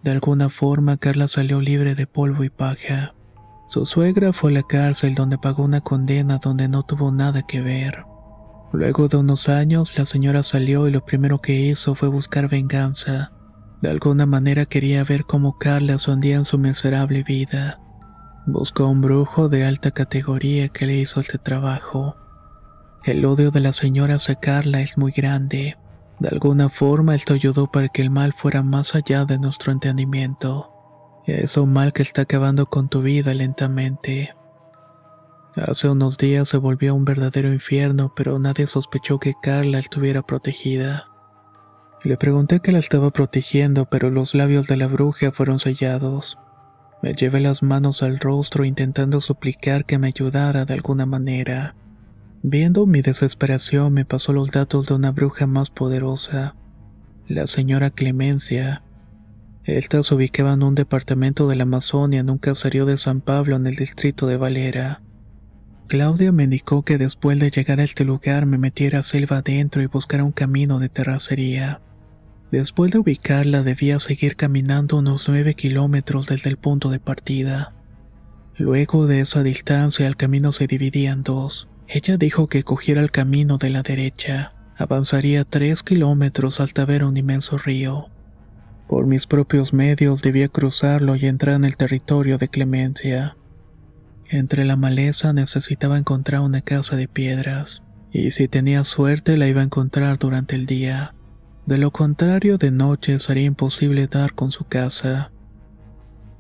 De 0.03 0.12
alguna 0.12 0.50
forma 0.50 0.98
Carla 0.98 1.27
salió 1.27 1.62
libre 1.62 1.96
de 1.96 2.08
polvo 2.08 2.43
y 2.43 2.50
paja. 2.50 3.13
Su 3.67 3.86
suegra 3.86 4.34
fue 4.34 4.51
a 4.51 4.55
la 4.55 4.63
cárcel 4.63 5.15
donde 5.15 5.38
pagó 5.38 5.63
una 5.63 5.81
condena 5.81 6.39
donde 6.39 6.67
no 6.67 6.84
tuvo 6.84 7.12
nada 7.12 7.43
que 7.43 7.62
ver. 7.62 8.03
Luego 8.74 9.08
de 9.08 9.17
unos 9.17 9.50
años, 9.50 9.98
la 9.98 10.05
señora 10.05 10.43
salió 10.43 10.88
y 10.88 10.91
lo 10.91 11.05
primero 11.05 11.39
que 11.39 11.53
hizo 11.53 11.93
fue 11.96 12.08
buscar 12.10 12.50
venganza. 12.50 13.31
De 13.81 13.89
alguna 13.89 14.25
manera 14.25 14.65
quería 14.65 15.03
ver 15.03 15.25
cómo 15.25 15.58
Carla 15.58 15.98
hundía 16.08 16.36
en 16.36 16.46
su 16.46 16.58
miserable 16.58 17.24
vida. 17.24 17.79
Buscó 18.46 18.84
a 18.84 18.88
un 18.88 19.01
brujo 19.01 19.50
de 19.50 19.65
alta 19.65 19.91
categoría 19.91 20.70
que 20.70 20.86
le 20.86 20.98
hizo 20.98 21.20
este 21.20 21.38
trabajo. 21.38 22.15
El 23.03 23.25
odio 23.25 23.51
de 23.51 23.60
la 23.60 23.74
señora 23.74 24.15
hacia 24.15 24.36
Carla 24.36 24.81
es 24.81 24.98
muy 24.98 25.12
grande. 25.12 25.77
De 26.22 26.30
alguna 26.30 26.70
forma 26.70 27.16
esto 27.16 27.34
ayudó 27.34 27.72
para 27.72 27.90
que 27.90 28.04
el 28.04 28.12
mal 28.12 28.34
fuera 28.34 28.62
más 28.62 28.94
allá 28.94 29.25
de 29.25 29.40
nuestro 29.40 29.72
entendimiento. 29.72 30.70
Es 31.25 31.58
un 31.58 31.74
mal 31.74 31.94
que 31.94 32.04
está 32.04 32.22
acabando 32.22 32.68
con 32.68 32.90
tu 32.90 33.01
vida 33.01 33.34
lentamente. 33.34 34.30
Hace 35.56 35.90
unos 35.90 36.20
días 36.20 36.48
se 36.48 36.58
volvió 36.58 36.94
un 36.94 37.06
verdadero 37.06 37.51
infierno, 37.51 38.13
pero 38.16 38.38
nadie 38.38 38.68
sospechó 38.68 39.18
que 39.18 39.34
Carla 39.42 39.80
estuviera 39.80 40.22
protegida. 40.22 41.08
Le 42.04 42.18
pregunté 42.18 42.60
qué 42.60 42.72
la 42.72 42.78
estaba 42.78 43.10
protegiendo, 43.10 43.86
pero 43.86 44.12
los 44.12 44.36
labios 44.36 44.68
de 44.68 44.78
la 44.78 44.86
bruja 44.86 45.32
fueron 45.32 45.58
sellados. 45.58 46.38
Me 47.01 47.16
llevé 47.16 47.40
las 47.40 47.63
manos 47.63 48.04
al 48.04 48.20
rostro 48.20 48.63
intentando 48.63 49.22
suplicar 49.22 49.86
que 49.86 49.98
me 49.98 50.10
ayudara 50.10 50.66
de 50.66 50.75
alguna 50.75 51.08
manera. 51.08 51.74
Viendo 52.44 52.88
mi 52.88 53.04
desesperación 53.04 53.94
me 53.94 54.04
pasó 54.04 54.34
los 54.34 54.50
datos 54.50 54.88
de 54.88 54.96
una 54.96 55.12
bruja 55.12 55.46
más 55.46 55.70
poderosa, 55.70 56.56
la 57.28 57.46
señora 57.46 57.92
Clemencia. 57.92 58.82
Esta 59.64 60.02
se 60.02 60.16
ubicaba 60.16 60.54
en 60.54 60.64
un 60.64 60.74
departamento 60.74 61.48
de 61.48 61.56
la 61.56 61.64
Amazonia 61.64 62.22
en 62.22 62.32
un 62.32 62.40
caserío 62.40 62.88
de 62.88 62.98
San 62.98 63.22
Pablo 63.22 63.58
en 63.58 63.68
el 63.68 63.76
distrito 63.76 64.26
de 64.26 64.38
Valera. 64.38 65.04
Claudia 65.86 66.32
me 66.32 66.46
indicó 66.46 66.82
que 66.84 66.98
después 66.98 67.40
de 67.40 67.52
llegar 67.52 67.80
a 67.80 67.84
este 67.84 68.06
lugar 68.06 68.48
me 68.48 68.58
metiera 68.58 69.04
selva 69.04 69.38
adentro 69.38 69.84
y 69.84 69.86
buscara 69.86 70.24
un 70.24 70.32
camino 70.32 70.80
de 70.80 70.90
terracería. 70.90 71.80
Después 72.52 72.92
de 72.92 72.98
ubicarla 72.98 73.62
debía 73.62 74.00
seguir 74.00 74.36
caminando 74.36 74.98
unos 74.98 75.30
nueve 75.30 75.54
kilómetros 75.54 76.26
desde 76.26 76.50
el 76.50 76.58
punto 76.58 76.90
de 76.90 77.00
partida. 77.00 77.76
Luego 78.58 79.06
de 79.06 79.20
esa 79.20 79.44
distancia 79.44 80.08
el 80.08 80.16
camino 80.16 80.52
se 80.52 80.66
dividía 80.66 81.12
en 81.12 81.22
dos. 81.22 81.71
Ella 81.94 82.16
dijo 82.16 82.48
que 82.48 82.64
cogiera 82.64 83.02
el 83.02 83.12
camino 83.12 83.58
de 83.58 83.70
la 83.70 83.84
derecha. 83.84 84.54
Avanzaría 84.78 85.44
tres 85.44 85.84
kilómetros 85.84 86.62
hasta 86.62 86.86
ver 86.86 87.04
un 87.04 87.18
inmenso 87.18 87.58
río. 87.58 88.08
Por 88.88 89.08
mis 89.08 89.28
propios 89.28 89.74
medios 89.74 90.22
debía 90.22 90.48
cruzarlo 90.48 91.18
y 91.18 91.26
entrar 91.26 91.56
en 91.56 91.66
el 91.66 91.76
territorio 91.76 92.38
de 92.38 92.48
Clemencia. 92.48 93.36
Entre 94.30 94.64
la 94.64 94.78
maleza 94.78 95.34
necesitaba 95.34 95.98
encontrar 95.98 96.40
una 96.40 96.62
casa 96.62 96.96
de 96.96 97.10
piedras, 97.10 97.84
y 98.10 98.32
si 98.32 98.48
tenía 98.48 98.86
suerte 98.86 99.36
la 99.36 99.50
iba 99.50 99.60
a 99.60 99.66
encontrar 99.66 100.18
durante 100.18 100.56
el 100.56 100.68
día. 100.68 101.14
De 101.66 101.78
lo 101.78 101.92
contrario, 101.92 102.58
de 102.58 102.72
noche 102.72 103.20
sería 103.20 103.46
imposible 103.46 104.08
dar 104.08 104.34
con 104.34 104.52
su 104.52 104.64
casa. 104.64 105.34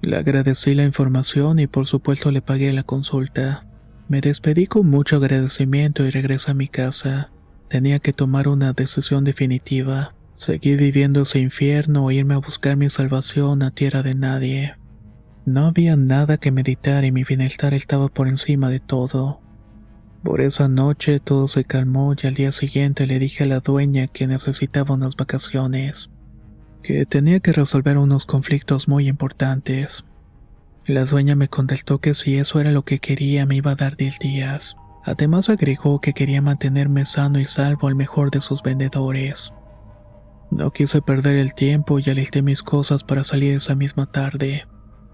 Le 0.01 0.15
agradecí 0.15 0.75
la 0.75 0.83
información 0.83 1.59
y 1.59 1.67
por 1.67 1.87
supuesto 1.87 2.31
le 2.31 2.41
pagué 2.41 2.71
la 2.71 2.83
consulta. 2.83 3.65
Me 4.11 4.19
despedí 4.19 4.67
con 4.67 4.89
mucho 4.89 5.15
agradecimiento 5.15 6.05
y 6.05 6.09
regresé 6.09 6.51
a 6.51 6.53
mi 6.53 6.67
casa. 6.67 7.31
Tenía 7.69 7.99
que 7.99 8.11
tomar 8.11 8.49
una 8.49 8.73
decisión 8.73 9.23
definitiva. 9.23 10.15
Seguir 10.35 10.79
viviendo 10.79 11.21
ese 11.21 11.39
infierno 11.39 12.03
o 12.03 12.11
irme 12.11 12.33
a 12.33 12.39
buscar 12.39 12.75
mi 12.75 12.89
salvación 12.89 13.63
a 13.63 13.71
tierra 13.71 14.03
de 14.03 14.13
nadie. 14.13 14.75
No 15.45 15.67
había 15.67 15.95
nada 15.95 16.35
que 16.35 16.51
meditar 16.51 17.05
y 17.05 17.13
mi 17.13 17.23
bienestar 17.23 17.73
estaba 17.73 18.09
por 18.09 18.27
encima 18.27 18.69
de 18.69 18.81
todo. 18.81 19.39
Por 20.23 20.41
esa 20.41 20.67
noche 20.67 21.21
todo 21.21 21.47
se 21.47 21.63
calmó 21.63 22.13
y 22.21 22.27
al 22.27 22.33
día 22.33 22.51
siguiente 22.51 23.07
le 23.07 23.17
dije 23.17 23.45
a 23.45 23.47
la 23.47 23.61
dueña 23.61 24.07
que 24.07 24.27
necesitaba 24.27 24.95
unas 24.95 25.15
vacaciones, 25.15 26.09
que 26.83 27.05
tenía 27.05 27.39
que 27.39 27.53
resolver 27.53 27.97
unos 27.97 28.25
conflictos 28.25 28.89
muy 28.89 29.07
importantes. 29.07 30.03
La 30.87 31.05
dueña 31.05 31.35
me 31.35 31.47
contestó 31.47 31.99
que 31.99 32.15
si 32.15 32.37
eso 32.37 32.59
era 32.59 32.71
lo 32.71 32.83
que 32.83 32.99
quería 32.99 33.45
me 33.45 33.55
iba 33.55 33.71
a 33.71 33.75
dar 33.75 33.97
10 33.97 34.17
días. 34.17 34.75
Además 35.03 35.49
agregó 35.49 36.01
que 36.01 36.13
quería 36.13 36.41
mantenerme 36.41 37.05
sano 37.05 37.39
y 37.39 37.45
salvo 37.45 37.87
al 37.87 37.95
mejor 37.95 38.31
de 38.31 38.41
sus 38.41 38.63
vendedores. 38.63 39.53
No 40.49 40.71
quise 40.71 41.01
perder 41.01 41.35
el 41.35 41.53
tiempo 41.53 41.99
y 41.99 42.09
alisté 42.09 42.41
mis 42.41 42.63
cosas 42.63 43.03
para 43.03 43.23
salir 43.23 43.55
esa 43.55 43.75
misma 43.75 44.11
tarde. 44.11 44.67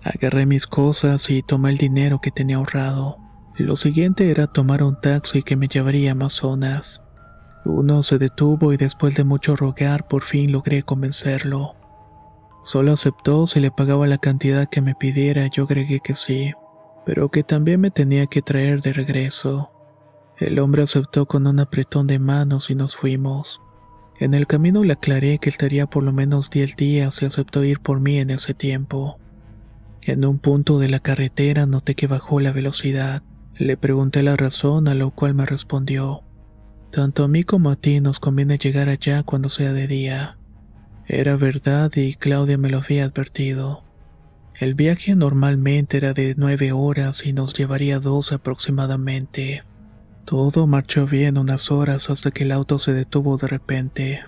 Agarré 0.03 0.45
mis 0.45 0.67
cosas 0.67 1.29
y 1.29 1.43
tomé 1.43 1.69
el 1.69 1.77
dinero 1.77 2.21
que 2.21 2.31
tenía 2.31 2.57
ahorrado. 2.57 3.17
Lo 3.57 3.75
siguiente 3.75 4.31
era 4.31 4.47
tomar 4.47 4.83
un 4.83 4.99
taxi 5.01 5.43
que 5.43 5.55
me 5.55 5.67
llevaría 5.67 6.11
a 6.11 6.13
Amazonas. 6.13 7.01
Uno 7.65 8.03
se 8.03 8.17
detuvo 8.17 8.71
y 8.71 8.77
después 8.77 9.15
de 9.15 9.25
mucho 9.25 9.55
rogar 9.55 10.07
por 10.07 10.23
fin 10.23 10.51
logré 10.53 10.83
convencerlo. 10.83 11.75
Solo 12.67 12.91
aceptó 12.91 13.47
si 13.47 13.61
le 13.61 13.71
pagaba 13.71 14.07
la 14.07 14.17
cantidad 14.17 14.67
que 14.67 14.81
me 14.81 14.93
pidiera, 14.93 15.47
yo 15.47 15.63
agregué 15.63 16.01
que 16.01 16.15
sí, 16.15 16.51
pero 17.05 17.31
que 17.31 17.41
también 17.41 17.79
me 17.79 17.91
tenía 17.91 18.27
que 18.27 18.41
traer 18.41 18.81
de 18.81 18.91
regreso. 18.91 19.71
El 20.37 20.59
hombre 20.59 20.83
aceptó 20.83 21.27
con 21.27 21.47
un 21.47 21.61
apretón 21.61 22.07
de 22.07 22.19
manos 22.19 22.69
y 22.69 22.75
nos 22.75 22.93
fuimos. 22.93 23.61
En 24.19 24.33
el 24.33 24.47
camino 24.47 24.83
le 24.83 24.91
aclaré 24.91 25.39
que 25.39 25.47
estaría 25.47 25.85
por 25.85 26.03
lo 26.03 26.11
menos 26.11 26.49
diez 26.49 26.75
días 26.75 27.21
y 27.21 27.25
aceptó 27.25 27.63
ir 27.63 27.79
por 27.79 28.01
mí 28.01 28.19
en 28.19 28.31
ese 28.31 28.53
tiempo. 28.53 29.17
En 30.01 30.25
un 30.25 30.37
punto 30.37 30.77
de 30.77 30.89
la 30.89 30.99
carretera 30.99 31.65
noté 31.65 31.95
que 31.95 32.07
bajó 32.07 32.41
la 32.41 32.51
velocidad. 32.51 33.23
Le 33.55 33.77
pregunté 33.77 34.23
la 34.23 34.35
razón, 34.35 34.89
a 34.89 34.93
lo 34.93 35.11
cual 35.11 35.35
me 35.35 35.45
respondió, 35.45 36.23
Tanto 36.91 37.23
a 37.23 37.29
mí 37.29 37.45
como 37.45 37.69
a 37.69 37.77
ti 37.77 38.01
nos 38.01 38.19
conviene 38.19 38.57
llegar 38.57 38.89
allá 38.89 39.23
cuando 39.23 39.47
sea 39.47 39.71
de 39.71 39.87
día. 39.87 40.37
Era 41.07 41.37
verdad 41.37 41.91
y 41.95 42.15
Claudia 42.15 42.57
me 42.57 42.69
lo 42.69 42.79
había 42.79 43.05
advertido. 43.05 43.83
El 44.59 44.73
viaje 44.73 45.15
normalmente 45.15 45.97
era 45.97 46.13
de 46.13 46.35
nueve 46.35 46.73
horas 46.73 47.25
y 47.25 47.31
nos 47.31 47.53
llevaría 47.53 47.99
dos 47.99 48.33
aproximadamente. 48.33 49.63
Todo 50.25 50.67
marchó 50.67 51.05
bien 51.05 51.37
unas 51.37 51.71
horas 51.71 52.09
hasta 52.09 52.31
que 52.31 52.43
el 52.43 52.51
auto 52.51 52.77
se 52.77 52.91
detuvo 52.91 53.37
de 53.37 53.47
repente. 53.47 54.25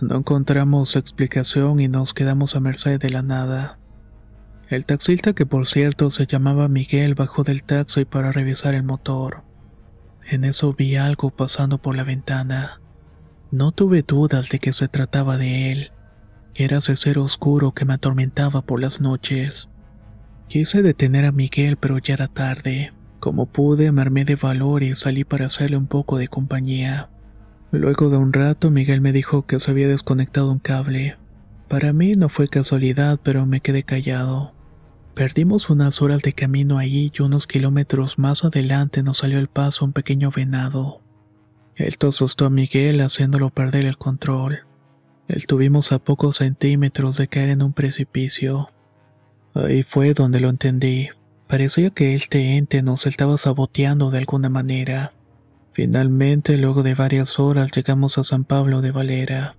No 0.00 0.16
encontramos 0.16 0.96
explicación 0.96 1.78
y 1.78 1.86
nos 1.86 2.12
quedamos 2.12 2.56
a 2.56 2.60
merced 2.60 2.98
de 2.98 3.10
la 3.10 3.22
nada. 3.22 3.78
El 4.68 4.86
taxista, 4.86 5.34
que 5.34 5.46
por 5.46 5.68
cierto 5.68 6.10
se 6.10 6.26
llamaba 6.26 6.66
Miguel, 6.66 7.14
bajó 7.14 7.44
del 7.44 7.62
taxi 7.62 8.04
para 8.04 8.32
revisar 8.32 8.74
el 8.74 8.82
motor. 8.82 9.44
En 10.28 10.42
eso 10.44 10.72
vi 10.72 10.96
algo 10.96 11.30
pasando 11.30 11.78
por 11.78 11.94
la 11.94 12.02
ventana. 12.02 12.80
No 13.54 13.70
tuve 13.70 14.02
dudas 14.02 14.48
de 14.48 14.58
que 14.58 14.72
se 14.72 14.88
trataba 14.88 15.38
de 15.38 15.70
él. 15.70 15.92
Era 16.56 16.78
ese 16.78 16.96
ser 16.96 17.20
oscuro 17.20 17.70
que 17.70 17.84
me 17.84 17.94
atormentaba 17.94 18.62
por 18.62 18.80
las 18.80 19.00
noches. 19.00 19.68
Quise 20.48 20.82
detener 20.82 21.24
a 21.24 21.30
Miguel, 21.30 21.76
pero 21.76 21.98
ya 21.98 22.14
era 22.14 22.26
tarde. 22.26 22.92
Como 23.20 23.46
pude, 23.46 23.92
me 23.92 24.02
armé 24.02 24.24
de 24.24 24.34
valor 24.34 24.82
y 24.82 24.96
salí 24.96 25.22
para 25.22 25.46
hacerle 25.46 25.76
un 25.76 25.86
poco 25.86 26.18
de 26.18 26.26
compañía. 26.26 27.10
Luego 27.70 28.10
de 28.10 28.16
un 28.16 28.32
rato, 28.32 28.72
Miguel 28.72 29.00
me 29.00 29.12
dijo 29.12 29.46
que 29.46 29.60
se 29.60 29.70
había 29.70 29.86
desconectado 29.86 30.50
un 30.50 30.58
cable. 30.58 31.16
Para 31.68 31.92
mí 31.92 32.16
no 32.16 32.30
fue 32.30 32.48
casualidad, 32.48 33.20
pero 33.22 33.46
me 33.46 33.60
quedé 33.60 33.84
callado. 33.84 34.52
Perdimos 35.14 35.70
unas 35.70 36.02
horas 36.02 36.22
de 36.22 36.32
camino 36.32 36.78
ahí 36.78 37.12
y 37.16 37.22
unos 37.22 37.46
kilómetros 37.46 38.18
más 38.18 38.44
adelante 38.44 39.04
nos 39.04 39.18
salió 39.18 39.38
al 39.38 39.46
paso 39.46 39.84
un 39.84 39.92
pequeño 39.92 40.32
venado. 40.32 41.03
Esto 41.76 42.08
asustó 42.08 42.46
a 42.46 42.50
Miguel 42.50 43.00
haciéndolo 43.00 43.50
perder 43.50 43.84
el 43.86 43.98
control. 43.98 44.60
Estuvimos 45.26 45.90
a 45.90 45.98
pocos 45.98 46.36
centímetros 46.36 47.16
de 47.16 47.28
caer 47.28 47.48
en 47.48 47.62
un 47.62 47.72
precipicio. 47.72 48.70
Ahí 49.54 49.82
fue 49.82 50.14
donde 50.14 50.38
lo 50.38 50.50
entendí. 50.50 51.08
Parecía 51.48 51.90
que 51.90 52.14
este 52.14 52.56
ente 52.56 52.82
nos 52.82 53.06
estaba 53.06 53.38
saboteando 53.38 54.10
de 54.10 54.18
alguna 54.18 54.48
manera. 54.48 55.12
Finalmente, 55.72 56.56
luego 56.56 56.84
de 56.84 56.94
varias 56.94 57.40
horas, 57.40 57.72
llegamos 57.72 58.18
a 58.18 58.24
San 58.24 58.44
Pablo 58.44 58.80
de 58.80 58.92
Valera. 58.92 59.56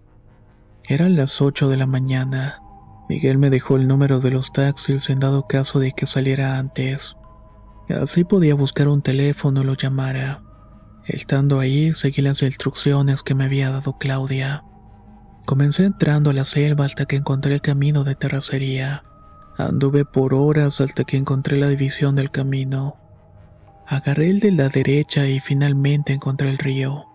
Eran 0.88 1.18
las 1.18 1.42
8 1.42 1.68
de 1.68 1.78
la 1.78 1.86
mañana. 1.86 2.62
Miguel 3.10 3.38
me 3.38 3.50
dejó 3.50 3.76
el 3.76 3.88
número 3.88 4.20
de 4.22 4.32
los 4.32 4.54
taxis 4.54 5.10
en 5.10 5.20
dado 5.20 5.48
caso 5.48 5.80
de 5.80 5.92
que 5.92 6.06
saliera 6.06 6.58
antes. 6.58 7.18
Así 7.90 8.24
podía 8.24 8.56
buscar 8.56 8.88
un 8.88 9.02
teléfono 9.02 9.62
y 9.62 9.66
lo 9.66 9.76
llamara. 9.76 10.45
Estando 11.08 11.60
ahí, 11.60 11.94
seguí 11.94 12.22
las 12.22 12.42
instrucciones 12.42 13.22
que 13.22 13.36
me 13.36 13.46
había 13.46 13.70
dado 13.70 13.98
Claudia. 13.98 14.64
Comencé 15.46 15.86
entrando 15.86 16.32
a 16.32 16.34
la 16.34 16.44
selva 16.44 16.86
hasta 16.86 17.06
que 17.06 17.18
encontré 17.18 17.54
el 17.54 17.62
camino 17.62 18.04
de 18.04 18.16
terracería. 18.16 19.04
Anduve 19.58 20.04
por 20.04 20.34
horas 20.34 20.82
hasta 20.82 21.04
que 21.04 21.18
encontré 21.18 21.58
la 21.58 21.70
división 21.70 22.16
del 22.16 22.32
camino. 22.32 22.98
Agarré 23.86 24.32
el 24.32 24.40
de 24.40 24.52
la 24.52 24.70
derecha 24.70 25.28
y 25.28 25.40
finalmente 25.40 26.14
encontré 26.14 26.50
el 26.50 26.58
río. 26.58 27.06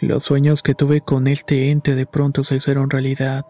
Los 0.00 0.22
sueños 0.22 0.62
que 0.62 0.74
tuve 0.74 1.00
con 1.00 1.26
este 1.26 1.72
ente 1.72 1.96
de 1.96 2.06
pronto 2.06 2.44
se 2.44 2.56
hicieron 2.56 2.88
realidad. 2.88 3.44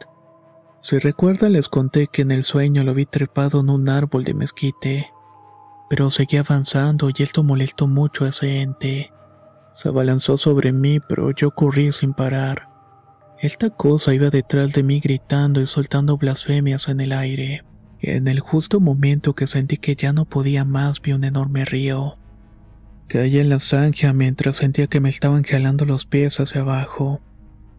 Si 0.81 0.99
recuerdan 0.99 1.53
les 1.53 1.69
conté 1.69 2.07
que 2.07 2.23
en 2.23 2.31
el 2.31 2.43
sueño 2.43 2.85
lo 2.85 2.95
vi 2.95 3.05
trepado 3.05 3.61
en 3.61 3.69
un 3.69 3.91
árbol 3.91 4.25
de 4.25 4.33
mezquite. 4.33 5.11
Pero 5.91 6.09
seguí 6.09 6.38
avanzando 6.38 7.11
y 7.11 7.23
esto 7.23 7.43
molestó 7.43 7.87
mucho 7.87 8.25
a 8.25 8.31
ese 8.31 8.62
ente. 8.62 9.11
Se 9.75 9.88
abalanzó 9.88 10.38
sobre 10.38 10.73
mí, 10.73 11.00
pero 11.00 11.33
yo 11.33 11.50
corrí 11.50 11.93
sin 11.93 12.14
parar. 12.14 12.69
Esta 13.40 13.71
cosa 13.71 14.14
iba 14.14 14.31
detrás 14.31 14.73
de 14.73 14.83
mí 14.83 15.00
gritando 15.00 15.61
y 15.61 15.66
soltando 15.66 16.16
blasfemias 16.16 16.88
en 16.88 17.00
el 17.00 17.12
aire. 17.12 17.64
En 18.00 18.28
el 18.28 18.40
justo 18.40 18.81
momento 18.81 19.35
que 19.35 19.47
sentí 19.47 19.76
que 19.76 19.97
ya 19.97 20.12
no 20.12 20.25
podía 20.25 20.64
más 20.64 21.02
vi 21.02 21.12
un 21.12 21.25
enorme 21.25 21.64
río. 21.64 22.16
Caí 23.09 23.38
en 23.38 23.49
la 23.49 23.59
zanja 23.59 24.12
mientras 24.12 24.57
sentía 24.57 24.87
que 24.87 25.00
me 25.00 25.09
estaban 25.09 25.43
jalando 25.43 25.85
los 25.85 26.07
pies 26.07 26.40
hacia 26.40 26.62
abajo. 26.62 27.21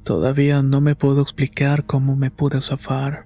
Todavía 0.03 0.61
no 0.61 0.81
me 0.81 0.95
puedo 0.95 1.21
explicar 1.21 1.85
cómo 1.85 2.15
me 2.15 2.29
pude 2.29 2.61
zafar. 2.61 3.25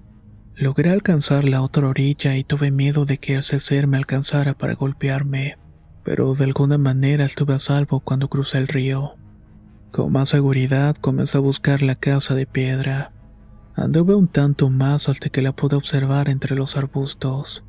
Logré 0.54 0.90
alcanzar 0.90 1.48
la 1.48 1.62
otra 1.62 1.88
orilla 1.88 2.36
y 2.36 2.44
tuve 2.44 2.70
miedo 2.70 3.04
de 3.04 3.18
que 3.18 3.36
ese 3.36 3.60
ser 3.60 3.86
me 3.86 3.96
alcanzara 3.96 4.54
para 4.54 4.74
golpearme, 4.74 5.56
pero 6.10 6.34
de 6.34 6.42
alguna 6.42 6.76
manera 6.76 7.24
estuve 7.24 7.54
a 7.54 7.60
salvo 7.60 8.00
cuando 8.00 8.26
crucé 8.26 8.58
el 8.58 8.66
río. 8.66 9.12
Con 9.92 10.10
más 10.10 10.30
seguridad 10.30 10.96
comencé 10.96 11.38
a 11.38 11.40
buscar 11.40 11.82
la 11.82 11.94
casa 11.94 12.34
de 12.34 12.46
piedra. 12.46 13.12
Anduve 13.76 14.16
un 14.16 14.26
tanto 14.26 14.70
más 14.70 15.08
hasta 15.08 15.28
que 15.28 15.40
la 15.40 15.52
pude 15.52 15.76
observar 15.76 16.28
entre 16.28 16.56
los 16.56 16.76
arbustos. 16.76 17.62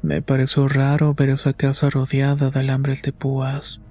Me 0.00 0.22
pareció 0.22 0.68
raro 0.68 1.12
ver 1.12 1.28
esa 1.28 1.52
casa 1.52 1.90
rodeada 1.90 2.50
de 2.50 2.60
alambres 2.60 3.02
de 3.02 3.12
púas. 3.12 3.82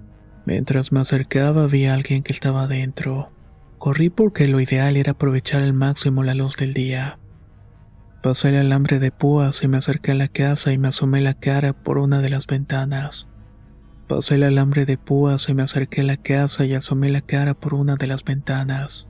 Mientras 0.47 0.91
me 0.91 1.01
acercaba 1.01 1.67
vi 1.67 1.85
a 1.85 1.93
alguien 1.93 2.23
que 2.23 2.33
estaba 2.33 2.65
dentro. 2.65 3.29
Corrí 3.77 4.09
porque 4.09 4.47
lo 4.47 4.59
ideal 4.61 4.97
era 4.97 5.11
aprovechar 5.11 5.61
al 5.61 5.73
máximo 5.73 6.23
la 6.23 6.33
luz 6.33 6.57
del 6.57 6.73
día. 6.73 7.19
Pasé 8.23 8.49
el 8.49 8.55
alambre 8.55 8.97
de 8.97 9.11
púas 9.11 9.61
y 9.61 9.67
me 9.67 9.77
acerqué 9.77 10.13
a 10.13 10.15
la 10.15 10.27
casa 10.27 10.73
y 10.73 10.79
me 10.79 10.87
asomé 10.87 11.21
la 11.21 11.35
cara 11.35 11.73
por 11.73 11.99
una 11.99 12.19
de 12.23 12.31
las 12.31 12.47
ventanas. 12.47 13.28
Pasé 14.09 14.35
el 14.35 14.43
alambre 14.43 14.87
de 14.87 14.97
púas 14.97 15.49
y 15.49 15.53
me 15.53 15.61
acerqué 15.61 16.01
a 16.01 16.03
la 16.03 16.17
casa 16.17 16.65
y 16.65 16.73
asomé 16.73 17.11
la 17.11 17.21
cara 17.21 17.53
por 17.53 17.75
una 17.75 17.95
de 17.95 18.07
las 18.07 18.23
ventanas. 18.23 19.07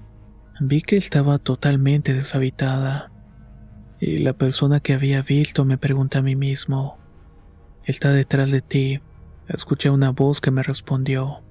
Vi 0.59 0.81
que 0.81 0.97
estaba 0.97 1.39
totalmente 1.39 2.13
deshabitada. 2.13 3.09
Y 4.01 4.19
la 4.19 4.33
persona 4.33 4.81
que 4.81 4.93
había 4.93 5.21
visto 5.21 5.63
me 5.63 5.77
pregunté 5.77 6.17
a 6.17 6.21
mí 6.21 6.35
mismo, 6.35 6.97
está 7.85 8.11
detrás 8.11 8.51
de 8.51 8.59
ti. 8.59 8.99
Escuché 9.47 9.89
una 9.89 10.09
voz 10.09 10.41
que 10.41 10.51
me 10.51 10.63
respondió. 10.63 11.43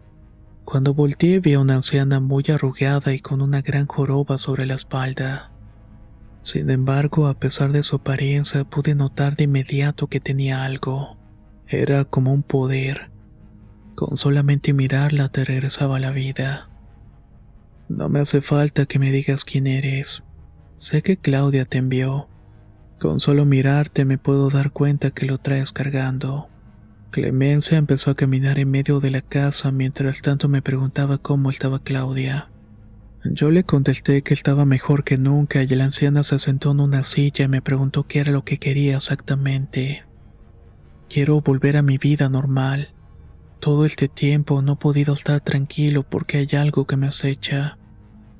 Cuando 0.67 0.93
volteé 0.93 1.41
vi 1.41 1.55
a 1.55 1.61
una 1.61 1.77
anciana 1.77 2.21
muy 2.21 2.45
arrugada 2.53 3.15
y 3.15 3.21
con 3.21 3.41
una 3.41 3.63
gran 3.63 3.87
joroba 3.87 4.37
sobre 4.37 4.67
la 4.67 4.75
espalda. 4.75 5.53
Sin 6.43 6.69
embargo, 6.69 7.27
a 7.27 7.33
pesar 7.33 7.73
de 7.73 7.83
su 7.83 7.97
apariencia, 7.97 8.65
pude 8.65 8.95
notar 8.95 9.37
de 9.37 9.45
inmediato 9.45 10.07
que 10.07 10.21
tenía 10.21 10.65
algo. 10.65 11.17
Era 11.67 12.05
como 12.05 12.35
un 12.35 12.43
poder. 12.43 13.11
Con 13.99 14.17
solamente 14.17 14.73
mirarla 14.73 15.29
te 15.29 15.45
regresaba 15.45 15.99
la 15.99 16.13
vida. 16.13 16.69
No 17.89 18.09
me 18.09 18.21
hace 18.21 18.41
falta 18.43 18.87
que 18.87 19.01
me 19.01 19.11
digas 19.11 19.45
quién 19.45 19.67
eres. 19.67 20.23
Sé 20.79 21.03
que 21.03 21.17
Claudia 21.17 21.65
te 21.65 21.79
envió. 21.79 22.29
Con 23.01 23.19
solo 23.19 23.45
mirarte 23.45 24.05
me 24.05 24.17
puedo 24.17 24.51
dar 24.51 24.71
cuenta 24.71 25.11
que 25.11 25.27
lo 25.27 25.39
traes 25.39 25.73
cargando. 25.73 26.49
Clemencia 27.11 27.77
empezó 27.77 28.13
a 28.13 28.15
caminar 28.15 28.61
en 28.61 28.71
medio 28.71 29.01
de 29.01 29.11
la 29.11 29.21
casa 29.21 29.73
mientras 29.73 30.23
tanto 30.23 30.49
me 30.49 30.63
preguntaba 30.63 31.19
cómo 31.19 31.51
estaba 31.51 31.81
Claudia. 31.81 32.51
Yo 33.25 33.51
le 33.51 33.65
contesté 33.65 34.23
que 34.23 34.33
estaba 34.33 34.65
mejor 34.65 35.03
que 35.03 35.19
nunca 35.19 35.65
y 35.65 35.67
la 35.67 35.87
anciana 35.87 36.23
se 36.23 36.39
sentó 36.39 36.71
en 36.71 36.79
una 36.79 37.03
silla 37.03 37.47
y 37.47 37.49
me 37.49 37.63
preguntó 37.63 38.07
qué 38.07 38.21
era 38.21 38.31
lo 38.31 38.45
que 38.45 38.59
quería 38.59 38.99
exactamente. 38.99 40.05
Quiero 41.09 41.41
volver 41.41 41.77
a 41.77 41.83
mi 41.83 41.99
vida 41.99 42.29
normal. 42.29 42.91
Todo 43.61 43.85
este 43.85 44.09
tiempo 44.09 44.63
no 44.63 44.75
he 44.75 44.77
podido 44.77 45.15
estar 45.15 45.41
tranquilo 45.41 46.05
porque 46.05 46.39
hay 46.39 46.49
algo 46.59 46.87
que 46.87 46.97
me 46.97 47.09
acecha. 47.09 47.77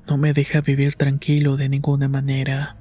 No 0.07 0.17
me 0.17 0.33
deja 0.33 0.61
vivir 0.61 0.95
tranquilo 0.95 1.57
de 1.57 1.69
ninguna 1.69 2.07
manera. 2.07 2.77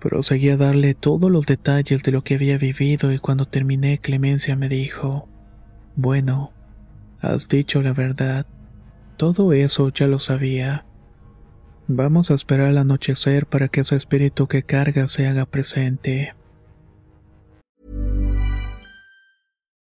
Proseguí 0.00 0.50
a 0.50 0.56
darle 0.56 0.94
todos 0.94 1.30
los 1.30 1.46
detalles 1.46 2.02
de 2.02 2.12
lo 2.12 2.22
que 2.22 2.34
había 2.34 2.58
vivido 2.58 3.12
y 3.12 3.18
cuando 3.18 3.46
terminé 3.46 3.98
Clemencia 3.98 4.54
me 4.54 4.68
dijo, 4.68 5.28
Bueno, 5.96 6.52
has 7.20 7.48
dicho 7.48 7.82
la 7.82 7.92
verdad. 7.92 8.46
Todo 9.16 9.52
eso 9.52 9.88
ya 9.90 10.06
lo 10.06 10.18
sabía. 10.18 10.84
Vamos 11.88 12.30
a 12.30 12.34
esperar 12.34 12.68
al 12.68 12.78
anochecer 12.78 13.46
para 13.46 13.68
que 13.68 13.80
ese 13.80 13.96
espíritu 13.96 14.46
que 14.46 14.62
carga 14.62 15.08
se 15.08 15.26
haga 15.26 15.44
presente. 15.44 16.34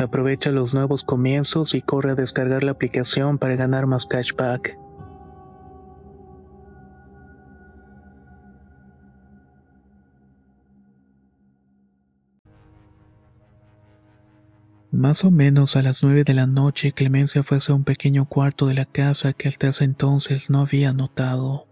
Aprovecha 0.00 0.50
los 0.50 0.72
nuevos 0.72 1.04
comienzos 1.04 1.74
y 1.74 1.82
corre 1.82 2.12
a 2.12 2.14
descargar 2.14 2.64
la 2.64 2.70
aplicación 2.70 3.36
para 3.36 3.54
ganar 3.56 3.86
más 3.86 4.06
cashback. 4.06 4.78
Más 14.90 15.22
o 15.22 15.30
menos 15.30 15.76
a 15.76 15.82
las 15.82 16.02
nueve 16.02 16.24
de 16.24 16.32
la 16.32 16.46
noche, 16.46 16.92
Clemencia 16.92 17.42
fue 17.42 17.58
hacia 17.58 17.74
un 17.74 17.84
pequeño 17.84 18.24
cuarto 18.24 18.68
de 18.68 18.74
la 18.74 18.86
casa 18.86 19.34
que 19.34 19.48
hasta 19.48 19.68
ese 19.68 19.84
entonces 19.84 20.48
no 20.48 20.60
había 20.62 20.94
notado. 20.94 21.66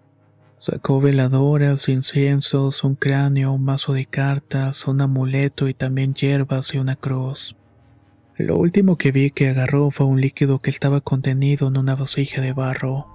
Sacó 0.59 1.01
veladoras, 1.01 1.89
inciensos, 1.89 2.85
un 2.85 2.95
cráneo, 2.95 3.53
un 3.55 3.65
mazo 3.65 3.95
de 3.95 4.05
cartas, 4.05 4.87
un 4.87 5.01
amuleto 5.01 5.67
y 5.67 5.73
también 5.73 6.13
hierbas 6.13 6.75
y 6.75 6.79
una 6.79 6.97
cruz. 6.97 7.58
Lo 8.39 8.57
último 8.57 8.97
que 8.97 9.11
vi 9.11 9.33
que 9.33 9.49
agarró 9.49 9.91
fue 9.91 10.07
un 10.07 10.21
líquido 10.21 10.61
que 10.61 10.71
estaba 10.71 11.01
contenido 11.01 11.67
en 11.67 11.77
una 11.77 11.97
vasija 11.97 12.41
de 12.41 12.53
barro. 12.53 13.09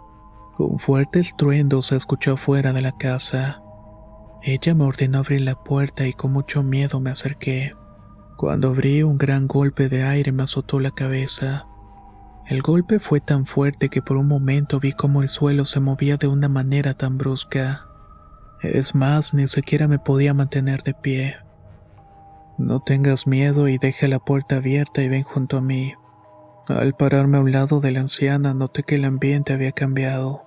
Un 0.59 0.79
fuerte 0.79 1.21
estruendo 1.21 1.81
se 1.81 1.95
escuchó 1.95 2.35
fuera 2.35 2.73
de 2.73 2.81
la 2.81 2.91
casa. 2.97 3.63
Ella 4.41 4.75
me 4.75 4.83
ordenó 4.83 5.19
abrir 5.19 5.39
la 5.39 5.55
puerta 5.55 6.05
y 6.05 6.11
con 6.11 6.33
mucho 6.33 6.61
miedo 6.61 6.99
me 6.99 7.09
acerqué. 7.09 7.73
Cuando 8.35 8.67
abrí 8.71 9.01
un 9.01 9.17
gran 9.17 9.47
golpe 9.47 9.87
de 9.87 10.03
aire 10.03 10.33
me 10.33 10.43
azotó 10.43 10.81
la 10.81 10.91
cabeza. 10.91 11.67
El 12.49 12.61
golpe 12.61 12.99
fue 12.99 13.21
tan 13.21 13.45
fuerte 13.45 13.87
que 13.87 14.01
por 14.01 14.17
un 14.17 14.27
momento 14.27 14.81
vi 14.81 14.91
cómo 14.91 15.21
el 15.21 15.29
suelo 15.29 15.63
se 15.63 15.79
movía 15.79 16.17
de 16.17 16.27
una 16.27 16.49
manera 16.49 16.95
tan 16.95 17.17
brusca. 17.17 17.85
Es 18.61 18.93
más, 18.93 19.33
ni 19.33 19.47
siquiera 19.47 19.87
me 19.87 19.99
podía 19.99 20.33
mantener 20.33 20.83
de 20.83 20.93
pie. 20.93 21.37
No 22.63 22.79
tengas 22.79 23.27
miedo 23.27 23.67
y 23.67 23.77
deja 23.77 24.07
la 24.07 24.19
puerta 24.19 24.55
abierta 24.55 25.01
y 25.01 25.09
ven 25.09 25.23
junto 25.23 25.57
a 25.57 25.61
mí. 25.61 25.95
Al 26.67 26.93
pararme 26.93 27.37
a 27.37 27.41
un 27.41 27.51
lado 27.51 27.81
de 27.81 27.91
la 27.91 27.99
anciana 27.99 28.53
noté 28.53 28.83
que 28.83 28.95
el 28.95 29.03
ambiente 29.03 29.51
había 29.51 29.73
cambiado. 29.73 30.43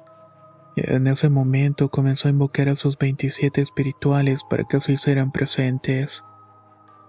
En 0.77 1.09
ese 1.09 1.29
momento 1.29 1.91
comenzó 1.91 2.29
a 2.29 2.31
invocar 2.31 2.71
a 2.71 2.75
sus 2.75 2.97
27 2.97 3.61
espirituales 3.61 4.41
para 4.49 4.65
que 4.65 4.81
se 4.81 4.93
hicieran 4.93 5.31
presentes. 5.31 6.25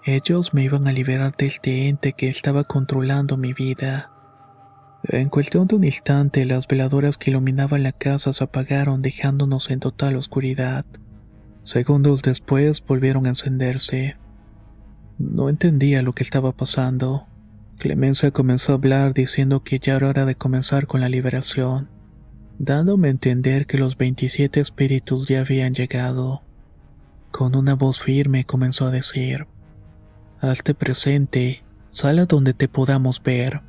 Ellos 0.04 0.54
me 0.54 0.63
iban 0.63 0.89
a 0.89 0.91
liberar 0.91 1.38
de 1.38 1.46
este 1.46 1.88
ente 1.88 2.12
que 2.12 2.28
estaba 2.28 2.65
controlando 2.65 3.38
mi 3.38 3.54
vida. 3.54 4.12
En 5.04 5.30
cuestión 5.30 5.67
de 5.67 5.76
un 5.76 5.86
instante, 5.86 6.43
las 6.46 6.67
veladoras 6.67 7.17
que 7.17 7.32
iluminaban 7.32 7.84
la 7.84 7.93
casa 7.93 8.34
se 8.34 8.43
apagaron 8.43 9.02
dejándonos 9.02 9.70
en 9.70 9.80
total 9.80 10.17
oscuridad. 10.17 10.86
Segundos 11.63 12.24
después 12.24 12.86
volvieron 12.86 13.26
a 13.26 13.30
encenderse. 13.30 14.17
No 15.19 15.49
entendía 15.49 16.03
lo 16.03 16.13
que 16.13 16.23
estaba 16.23 16.51
pasando. 16.51 17.25
Clemencia 17.80 18.32
comenzó 18.32 18.71
a 18.71 18.75
hablar 18.75 19.13
diciendo 19.13 19.63
que 19.63 19.80
ya 19.80 19.95
era 19.95 20.10
hora 20.10 20.25
de 20.25 20.36
comenzar 20.36 20.86
con 20.86 21.01
la 21.01 21.10
liberación, 21.10 21.89
dándome 22.60 23.08
a 23.08 23.12
entender 23.12 23.65
que 23.65 23.77
los 23.77 23.97
27 23.97 24.60
espíritus 24.60 25.27
ya 25.27 25.41
habían 25.41 25.73
llegado. 25.73 26.41
Con 27.32 27.56
una 27.56 27.73
voz 27.73 27.99
firme 27.99 28.45
comenzó 28.45 28.88
a 28.88 28.91
decir, 28.91 29.47
Hazte 30.39 30.75
presente, 30.75 31.63
sal 31.91 32.19
a 32.19 32.25
donde 32.25 32.53
te 32.53 32.67
podamos 32.67 33.21
ver. 33.23 33.62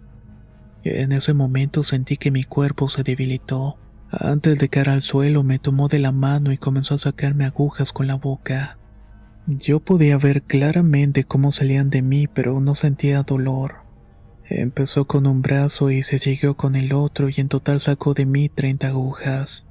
En 0.85 1.13
ese 1.13 1.33
momento 1.33 1.83
sentí 1.83 2.19
que 2.19 2.31
mi 2.31 2.45
cuerpo 2.45 2.89
se 2.89 3.03
debilitó. 3.03 3.79
Antes 4.11 4.59
de 4.59 4.69
caer 4.69 4.91
al 4.91 5.03
suelo 5.03 5.43
me 5.43 5.59
tomó 5.59 5.89
de 5.89 5.99
la 5.99 6.13
mano 6.13 6.53
y 6.53 6.59
comenzó 6.59 6.95
a 6.95 6.99
sacarme 6.99 7.47
agujas 7.47 7.93
con 7.93 8.07
la 8.07 8.17
boca. 8.17 8.79
Yo 9.51 9.81
podía 9.81 10.19
ver 10.19 10.43
claramente 10.43 11.25
cómo 11.25 11.53
salían 11.53 11.89
de 11.89 12.03
mí, 12.03 12.27
pero 12.27 12.61
no 12.61 12.75
sentía 12.75 13.23
dolor. 13.23 13.77
Empezó 14.45 15.07
con 15.07 15.27
un 15.27 15.41
brazo 15.41 15.91
y 15.91 16.03
se 16.03 16.19
siguió 16.19 16.55
con 16.55 16.77
el 16.77 16.93
otro 16.93 17.31
y 17.31 17.35
en 17.39 17.49
total 17.49 17.81
sacó 17.81 18.13
de 18.13 18.27
mí 18.27 18.51
30 18.51 18.89
agujas. 18.89 19.65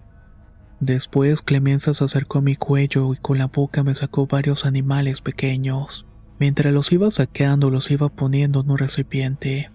Después 0.79 1.43
Clemenza 1.43 1.93
se 1.93 2.03
acercó 2.03 2.39
a 2.39 2.41
mi 2.41 2.55
cuello 2.55 3.13
y 3.13 3.17
con 3.17 3.37
la 3.37 3.45
boca 3.45 3.83
me 3.83 3.93
sacó 3.93 4.25
varios 4.25 4.65
animales 4.65 5.21
pequeños. 5.21 6.07
Mientras 6.39 6.73
los 6.73 6.91
iba 6.91 7.11
sacando 7.11 7.69
los 7.69 7.91
iba 7.91 8.09
poniendo 8.09 8.61
en 8.61 8.71
un 8.71 8.79
recipiente. 8.79 9.69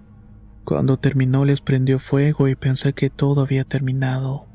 Cuando 0.64 0.96
terminó 0.96 1.44
les 1.44 1.60
prendió 1.60 2.00
fuego 2.00 2.48
y 2.48 2.56
pensé 2.56 2.92
que 2.92 3.08
todo 3.08 3.42
había 3.42 3.62
terminado. 3.62 4.46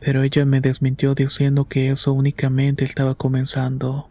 Pero 0.00 0.22
ella 0.22 0.46
me 0.46 0.62
desmintió 0.62 1.14
diciendo 1.14 1.66
que 1.66 1.90
eso 1.90 2.14
únicamente 2.14 2.84
estaba 2.84 3.16
comenzando. 3.16 4.08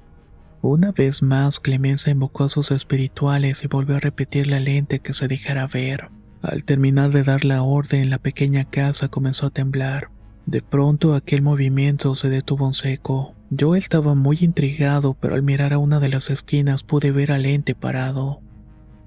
Una 0.63 0.91
vez 0.91 1.23
más 1.23 1.59
Clemencia 1.59 2.11
invocó 2.11 2.43
a 2.43 2.49
sus 2.49 2.69
espirituales 2.69 3.63
y 3.63 3.67
volvió 3.67 3.95
a 3.95 3.99
repetir 3.99 4.45
la 4.45 4.59
lente 4.59 4.99
que 4.99 5.13
se 5.13 5.27
dejara 5.27 5.65
ver. 5.65 6.09
Al 6.43 6.63
terminar 6.63 7.11
de 7.11 7.23
dar 7.23 7.45
la 7.45 7.63
orden, 7.63 8.11
la 8.11 8.19
pequeña 8.19 8.65
casa 8.65 9.07
comenzó 9.07 9.47
a 9.47 9.49
temblar. 9.49 10.09
De 10.45 10.61
pronto 10.61 11.15
aquel 11.15 11.41
movimiento 11.41 12.13
se 12.13 12.29
detuvo 12.29 12.67
en 12.67 12.73
seco. 12.73 13.33
Yo 13.49 13.75
estaba 13.75 14.13
muy 14.13 14.37
intrigado, 14.41 15.15
pero 15.19 15.33
al 15.33 15.41
mirar 15.41 15.73
a 15.73 15.79
una 15.79 15.99
de 15.99 16.09
las 16.09 16.29
esquinas 16.29 16.83
pude 16.83 17.11
ver 17.11 17.31
al 17.31 17.47
ente 17.47 17.73
parado. 17.73 18.39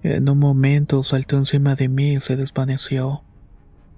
En 0.03 0.29
un 0.29 0.39
momento 0.39 1.03
saltó 1.05 1.39
encima 1.39 1.77
de 1.77 1.89
mí 1.89 2.15
y 2.15 2.21
se 2.21 2.37
desvaneció. 2.37 3.23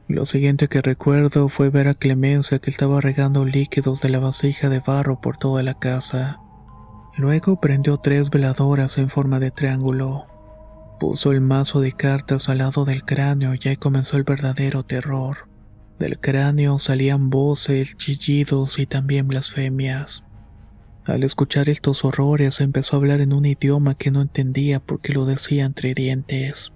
Lo 0.08 0.24
siguiente 0.24 0.68
que 0.68 0.82
recuerdo 0.82 1.48
fue 1.48 1.70
ver 1.70 1.88
a 1.88 1.94
Clemencia 1.94 2.58
que 2.58 2.70
estaba 2.70 3.00
regando 3.00 3.44
líquidos 3.44 4.02
de 4.02 4.10
la 4.10 4.18
vasija 4.18 4.68
de 4.68 4.80
barro 4.80 5.20
por 5.20 5.38
toda 5.38 5.62
la 5.62 5.74
casa. 5.74 6.38
Luego 7.16 7.60
prendió 7.60 7.96
tres 7.96 8.28
veladoras 8.28 8.98
en 8.98 9.08
forma 9.08 9.40
de 9.40 9.50
triángulo. 9.50 10.26
Puso 11.00 11.32
el 11.32 11.40
mazo 11.40 11.80
de 11.80 11.92
cartas 11.92 12.48
al 12.48 12.58
lado 12.58 12.84
del 12.84 13.04
cráneo 13.04 13.54
y 13.54 13.68
ahí 13.68 13.76
comenzó 13.76 14.16
el 14.16 14.24
verdadero 14.24 14.84
terror. 14.84 15.48
Del 15.98 16.18
cráneo 16.18 16.78
salían 16.78 17.30
voces, 17.30 17.96
chillidos 17.96 18.78
y 18.78 18.86
también 18.86 19.28
blasfemias. 19.28 20.24
Al 21.06 21.22
escuchar 21.22 21.68
estos 21.68 22.04
horrores 22.04 22.60
empezó 22.60 22.96
a 22.96 22.98
hablar 22.98 23.20
en 23.20 23.32
un 23.32 23.46
idioma 23.46 23.94
que 23.94 24.10
no 24.10 24.20
entendía 24.20 24.80
porque 24.80 25.12
lo 25.12 25.24
decía 25.24 25.64
entre 25.64 25.94
dientes. 25.94 26.72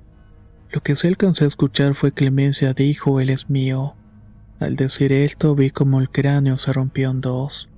Lo 0.70 0.82
que 0.82 0.94
se 0.94 1.08
alcancé 1.08 1.44
a 1.44 1.48
escuchar 1.48 1.94
fue 1.94 2.12
Clemencia 2.12 2.72
dijo, 2.72 3.20
él 3.20 3.28
es 3.30 3.50
mío. 3.50 3.96
Al 4.60 4.76
decir 4.76 5.12
esto 5.12 5.54
vi 5.54 5.70
como 5.70 6.00
el 6.00 6.10
cráneo 6.10 6.58
se 6.58 6.72
rompió 6.72 7.10
en 7.10 7.20
dos. 7.20 7.69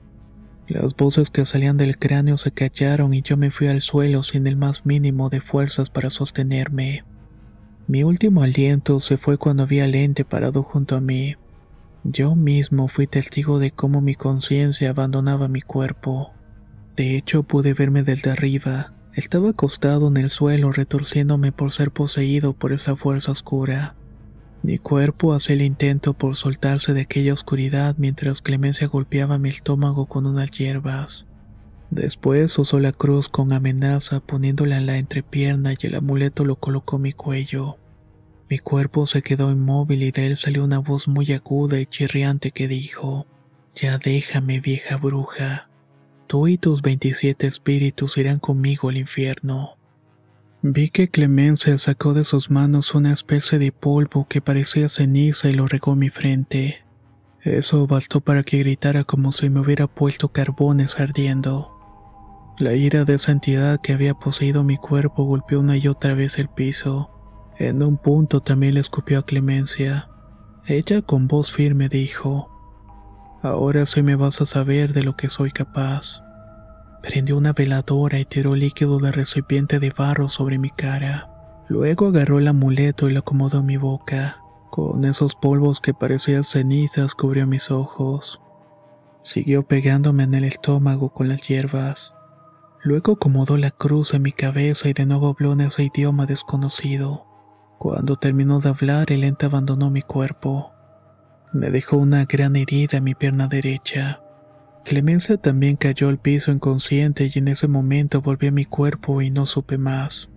Las 0.69 0.95
voces 0.97 1.31
que 1.31 1.45
salían 1.45 1.77
del 1.77 1.99
cráneo 1.99 2.37
se 2.37 2.53
callaron 2.53 3.13
y 3.15 3.23
yo 3.23 3.37
me 3.37 3.51
fui 3.51 3.67
al 3.67 3.81
suelo 3.81 4.23
sin 4.23 4.47
el 4.47 4.57
más 4.57 4.87
mínimo 4.87 5.29
de 5.29 5.41
fuerzas 5.41 5.91
para 5.91 6.11
sostenerme. 6.11 7.05
Mi 7.89 8.05
último 8.05 8.43
aliento 8.43 9.01
se 9.01 9.19
fue 9.19 9.39
cuando 9.39 9.67
vi 9.67 9.81
al 9.81 9.95
ente 9.95 10.25
parado 10.25 10.63
junto 10.63 10.97
a 10.97 11.01
mí. 11.01 11.35
Yo 12.05 12.35
mismo 12.35 12.89
fui 12.89 13.07
testigo 13.07 13.59
de 13.59 13.71
cómo 13.71 14.01
mi 14.01 14.15
conciencia 14.15 14.91
abandonaba 14.91 15.49
mi 15.49 15.63
cuerpo. 15.63 16.33
De 16.97 17.17
hecho, 17.17 17.43
pude 17.43 17.75
verme 17.75 18.03
desde 18.03 18.31
arriba. 18.31 18.93
Estaba 19.15 19.51
acostado 19.51 20.09
en 20.09 20.17
el 20.17 20.31
suelo 20.31 20.73
retorciéndome 20.73 21.53
por 21.53 21.71
ser 21.71 21.91
poseído 21.91 22.55
por 22.55 22.73
esa 22.73 22.97
fuerza 22.97 23.33
oscura. 23.33 23.95
Mi 24.63 24.79
cuerpo 24.79 25.35
hacía 25.35 25.55
el 25.55 25.63
intento 25.63 26.13
por 26.15 26.37
soltarse 26.37 26.95
de 26.95 27.01
aquella 27.01 27.33
oscuridad 27.33 27.97
mientras 27.99 28.41
Clemencia 28.41 28.87
golpeaba 28.87 29.37
mi 29.37 29.49
estómago 29.49 30.07
con 30.07 30.25
unas 30.25 30.53
hierbas. 30.53 31.27
Después 31.91 32.57
usó 32.59 32.79
la 32.79 32.93
cruz 32.93 33.29
con 33.29 33.53
amenaza 33.53 34.21
poniéndola 34.21 34.77
en 34.79 34.87
la 34.87 34.99
entrepierna 34.99 35.73
y 35.73 35.87
el 35.87 35.97
amuleto 35.97 36.45
lo 36.45 36.57
colocó 36.57 36.97
en 36.97 37.03
mi 37.03 37.13
cuello. 37.13 37.77
Mi 38.49 38.61
cuerpo 38.61 39.07
se 39.07 39.23
quedó 39.23 39.51
inmóvil 39.51 40.05
y 40.05 40.13
de 40.13 40.29
él 40.29 40.37
salió 40.37 40.63
una 40.63 40.79
voz 40.79 41.09
muy 41.09 41.33
aguda 41.33 41.81
y 41.81 41.87
chirriante 41.87 42.53
que 42.53 42.69
dijo, 42.69 43.27
Ya 43.75 43.99
déjame, 43.99 44.61
vieja 44.61 44.97
bruja. 44.97 45.69
Tú 46.29 46.47
y 46.47 46.57
tus 46.57 46.83
veintisiete 46.83 47.47
espíritus 47.47 48.17
irán 48.17 48.39
conmigo 48.39 48.91
al 48.91 48.97
infierno. 48.97 49.77
Vi 50.65 50.91
que 50.91 51.09
Clemencia 51.09 51.77
sacó 51.77 52.15
de 52.15 52.23
sus 52.23 52.49
manos 52.49 52.95
una 52.95 53.13
especie 53.13 53.59
de 53.59 53.73
polvo 53.73 54.29
que 54.29 54.41
parecía 54.41 54.89
ceniza 54.89 55.49
y 55.49 55.55
lo 55.55 55.67
regó 55.67 55.97
mi 55.97 56.09
frente. 56.09 56.85
Eso 57.41 57.89
bastó 57.89 58.21
para 58.21 58.45
que 58.45 58.59
gritara 58.59 59.03
como 59.03 59.33
si 59.33 59.51
me 59.51 59.59
hubiera 59.59 59.89
puesto 59.89 60.29
carbones 60.29 61.01
ardiendo. 61.01 61.69
La 62.59 62.75
ira 62.75 63.05
de 63.05 63.15
esa 63.15 63.33
entidad 63.33 63.81
que 63.83 63.93
había 63.93 64.15
poseído 64.15 64.63
mi 64.63 64.77
cuerpo 64.77 65.25
golpeó 65.25 65.59
una 65.59 65.77
y 65.77 65.89
otra 65.89 66.15
vez 66.15 66.39
el 66.39 66.49
piso. 66.49 67.11
En 67.59 67.83
un 67.83 67.97
punto 67.99 68.41
también 68.41 68.75
le 68.75 68.81
escupió 68.81 69.19
a 69.19 69.27
Clemencia. 69.27 70.09
Ella 70.67 71.03
con 71.03 71.27
voz 71.27 71.51
firme 71.51 71.89
dijo, 71.89 72.49
Ahora 73.43 73.85
sí 73.85 74.03
me 74.03 74.15
vas 74.15 74.41
a 74.41 74.47
saber 74.47 74.93
de 74.93 75.03
lo 75.03 75.17
que 75.17 75.29
soy 75.29 75.51
capaz. 75.51 76.23
Prendió 77.03 77.37
una 77.37 77.53
veladora 77.53 78.19
y 78.21 78.25
tiró 78.25 78.55
líquido 78.55 78.99
de 79.01 79.11
recipiente 79.11 79.81
de 79.81 79.91
barro 79.91 80.29
sobre 80.29 80.59
mi 80.59 80.71
cara. 80.71 81.29
Luego 81.69 82.09
agarró 82.09 82.39
el 82.39 82.49
amuleto 82.49 83.09
y 83.09 83.13
lo 83.13 83.21
acomodó 83.21 83.59
en 83.59 83.67
mi 83.67 83.77
boca. 83.77 84.39
Con 84.71 85.05
esos 85.05 85.35
polvos 85.35 85.81
que 85.81 85.95
parecían 85.95 86.45
cenizas 86.45 87.15
cubrió 87.15 87.47
mis 87.47 87.71
ojos. 87.71 88.41
Siguió 89.23 89.65
pegándome 89.65 90.23
en 90.23 90.35
el 90.35 90.45
estómago 90.45 91.11
con 91.11 91.29
las 91.29 91.47
hierbas. 91.47 92.15
Luego 92.83 93.13
acomodó 93.13 93.57
la 93.57 93.71
cruz 93.71 94.15
en 94.15 94.23
mi 94.23 94.33
cabeza 94.33 94.89
y 94.89 94.93
de 94.93 95.07
nuevo 95.07 95.29
habló 95.29 95.53
en 95.53 95.63
ese 95.63 95.85
idioma 95.85 96.27
desconocido. 96.27 97.27
Cuando 97.79 98.17
terminó 98.17 98.61
de 98.61 98.71
hablar, 98.71 99.13
el 99.13 99.25
ente 99.25 99.47
abandonó 99.47 99.91
mi 99.91 100.03
cuerpo. 100.03 100.73
Me 101.53 101.71
dejó 101.71 101.97
una 101.97 102.25
gran 102.25 102.57
herida 102.57 102.99
en 102.99 103.05
mi 103.05 103.15
pierna 103.15 103.47
derecha. 103.49 104.21
Clemencia 104.85 105.37
también 105.37 105.77
cayó 105.77 106.09
al 106.09 106.19
piso 106.19 106.51
inconsciente 106.51 107.31
y 107.33 107.39
en 107.39 107.49
ese 107.49 107.69
momento 107.69 108.21
volví 108.21 108.49
a 108.49 108.53
mi 108.53 108.65
cuerpo 108.65 109.23
y 109.23 109.31
no 109.31 109.47
supe 109.47 109.79
más. 109.79 110.29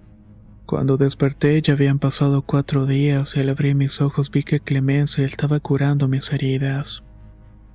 Cuando 0.68 0.98
desperté 0.98 1.62
ya 1.62 1.74
habían 1.74 2.00
pasado 2.00 2.44
cuatro 2.44 2.86
días 2.86 3.36
y 3.36 3.40
al 3.40 3.50
abrir 3.50 3.76
mis 3.76 4.02
ojos 4.02 4.32
vi 4.32 4.44
que 4.44 4.60
Clemencia 4.60 5.26
estaba 5.26 5.60
curando 5.60 6.08
mis 6.08 6.32
heridas. 6.32 7.04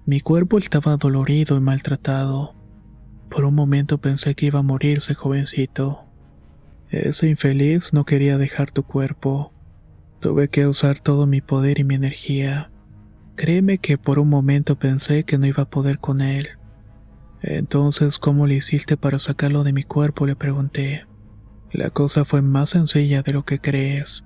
Mi 0.07 0.21
cuerpo 0.21 0.59
estaba 0.59 0.97
dolorido 0.97 1.57
y 1.57 1.61
maltratado. 1.61 2.55
Por 3.31 3.45
un 3.45 3.55
momento 3.55 3.99
pensé 3.99 4.35
que 4.35 4.47
iba 4.47 4.61
a 4.61 4.63
morirse 4.63 5.15
jovencito. 5.15 6.01
Ese 6.89 7.29
infeliz 7.29 7.93
no 7.93 8.05
quería 8.05 8.39
dejar 8.39 8.73
tu 8.73 8.85
cuerpo. 8.85 9.53
Tuve 10.21 10.49
que 10.49 10.67
usar 10.67 11.01
todo 11.01 11.27
mi 11.27 11.41
poder 11.41 11.79
y 11.79 11.85
mi 11.85 11.95
energía. 11.95 12.71
Créeme 13.37 13.79
que 13.79 13.99
por 13.99 14.19
un 14.19 14.29
momento 14.29 14.77
pensé 14.77 15.25
que 15.25 15.39
no 15.39 15.47
iba 15.47 15.63
a 15.63 15.71
poder 15.71 15.99
con 15.99 16.21
él. 16.21 16.49
Entonces, 17.43 18.19
¿cómo 18.19 18.47
le 18.47 18.55
hiciste 18.55 18.97
para 18.97 19.19
sacarlo 19.19 19.65
de 19.65 19.73
mi 19.73 19.85
cuerpo? 19.85 20.27
le 20.27 20.37
pregunté. 20.37 21.07
La 21.73 21.91
cosa 21.91 22.25
fue 22.25 22.43
más 22.43 22.71
sencilla 22.71 23.23
de 23.23 23.33
lo 23.33 23.45
que 23.45 23.61
crees. 23.61 24.25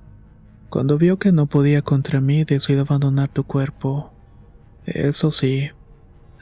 Cuando 0.71 0.99
vio 0.99 1.19
que 1.19 1.31
no 1.31 1.47
podía 1.47 1.83
contra 1.83 2.21
mí, 2.21 2.45
decidió 2.45 2.83
abandonar 2.83 3.29
tu 3.29 3.45
cuerpo. 3.45 4.13
Eso 4.87 5.31
sí, 5.31 5.71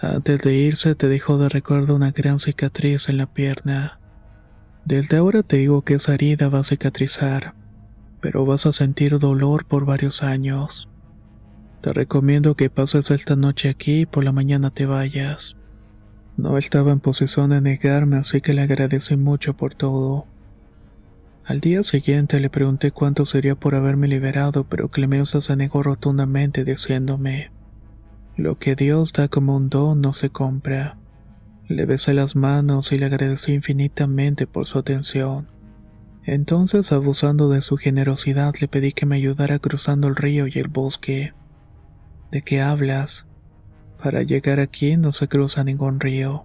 antes 0.00 0.40
de 0.42 0.54
irse 0.54 0.94
te 0.94 1.08
dejó 1.08 1.38
de 1.38 1.48
recuerdo 1.48 1.94
una 1.94 2.11
gran 2.11 2.40
cicatriz 2.40 3.08
en 3.08 3.18
la 3.18 3.26
pierna. 3.26 4.00
Desde 4.85 5.16
ahora 5.16 5.42
te 5.42 5.58
digo 5.58 5.82
que 5.82 5.94
esa 5.94 6.14
herida 6.14 6.48
va 6.48 6.61
a 6.61 6.64
cicatrizar, 6.64 7.54
pero 8.20 8.44
vas 8.44 8.66
a 8.66 8.72
sentir 8.72 9.18
dolor 9.18 9.64
por 9.66 9.85
varios 9.85 10.22
años. 10.22 10.88
Te 11.82 11.92
recomiendo 11.92 12.56
que 12.56 12.70
pases 12.70 13.11
esta 13.11 13.37
noche 13.37 13.68
aquí 13.68 14.00
y 14.00 14.06
por 14.06 14.24
la 14.24 14.32
mañana 14.32 14.70
te 14.70 14.87
vayas. 14.87 15.56
No 16.42 16.59
estaba 16.59 16.90
en 16.90 16.98
posición 16.98 17.50
de 17.50 17.61
negarme, 17.61 18.16
así 18.16 18.40
que 18.40 18.52
le 18.52 18.62
agradecí 18.62 19.16
mucho 19.16 19.55
por 19.55 19.76
todo. 19.76 20.26
Al 21.44 21.61
día 21.61 21.85
siguiente 21.85 22.40
le 22.40 22.50
pregunté 22.50 22.90
cuánto 22.90 23.24
sería 23.24 23.55
por 23.55 23.76
haberme 23.76 24.09
liberado, 24.09 24.64
pero 24.64 24.88
Clemenza 24.88 25.40
se 25.40 25.55
negó 25.55 25.85
rotundamente 25.85 26.64
diciéndome, 26.64 27.52
lo 28.37 28.59
que 28.59 28.74
Dios 28.74 29.12
da 29.12 29.28
como 29.28 29.55
un 29.55 29.68
don 29.68 30.00
no 30.00 30.14
se 30.14 30.31
compra. 30.31 30.96
Le 31.68 31.87
besé 31.87 32.12
las 32.12 32.35
manos 32.35 32.90
y 32.90 32.98
le 32.98 33.07
agradecí 33.07 33.52
infinitamente 33.52 34.48
por 34.48 34.66
su 34.66 34.81
atención. 34.81 35.46
Entonces, 36.24 36.90
abusando 36.90 37.50
de 37.50 37.61
su 37.61 37.76
generosidad, 37.76 38.52
le 38.61 38.66
pedí 38.66 38.92
que 38.94 39.07
me 39.07 39.14
ayudara 39.14 39.61
cruzando 39.61 40.09
el 40.09 40.16
río 40.16 40.48
y 40.48 40.59
el 40.59 40.66
bosque. 40.66 41.35
¿De 42.33 42.42
qué 42.42 42.61
hablas? 42.61 43.28
Para 44.03 44.23
llegar 44.25 44.59
aquí 44.59 44.97
no 44.97 45.12
se 45.12 45.29
cruza 45.29 45.62
ningún 45.62 46.01
río. 46.01 46.45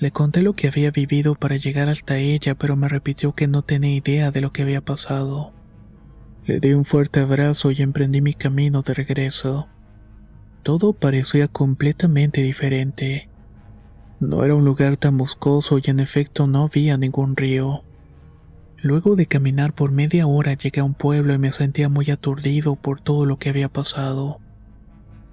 Le 0.00 0.10
conté 0.10 0.42
lo 0.42 0.54
que 0.54 0.66
había 0.66 0.90
vivido 0.90 1.36
para 1.36 1.56
llegar 1.56 1.88
hasta 1.88 2.18
ella, 2.18 2.56
pero 2.56 2.74
me 2.74 2.88
repitió 2.88 3.36
que 3.36 3.46
no 3.46 3.62
tenía 3.62 3.94
idea 3.94 4.32
de 4.32 4.40
lo 4.40 4.50
que 4.50 4.62
había 4.62 4.80
pasado. 4.80 5.52
Le 6.44 6.58
di 6.58 6.72
un 6.72 6.84
fuerte 6.84 7.20
abrazo 7.20 7.70
y 7.70 7.82
emprendí 7.82 8.20
mi 8.20 8.34
camino 8.34 8.82
de 8.82 8.94
regreso. 8.94 9.68
Todo 10.64 10.92
parecía 10.92 11.46
completamente 11.46 12.42
diferente. 12.42 13.28
No 14.18 14.44
era 14.44 14.56
un 14.56 14.64
lugar 14.64 14.96
tan 14.96 15.16
boscoso 15.18 15.78
y 15.78 15.82
en 15.86 16.00
efecto 16.00 16.48
no 16.48 16.64
había 16.64 16.96
ningún 16.96 17.36
río. 17.36 17.84
Luego 18.82 19.14
de 19.14 19.26
caminar 19.26 19.72
por 19.72 19.92
media 19.92 20.26
hora 20.26 20.54
llegué 20.54 20.80
a 20.80 20.84
un 20.84 20.94
pueblo 20.94 21.32
y 21.32 21.38
me 21.38 21.52
sentía 21.52 21.88
muy 21.88 22.10
aturdido 22.10 22.74
por 22.74 23.00
todo 23.00 23.24
lo 23.24 23.38
que 23.38 23.50
había 23.50 23.68
pasado. 23.68 24.40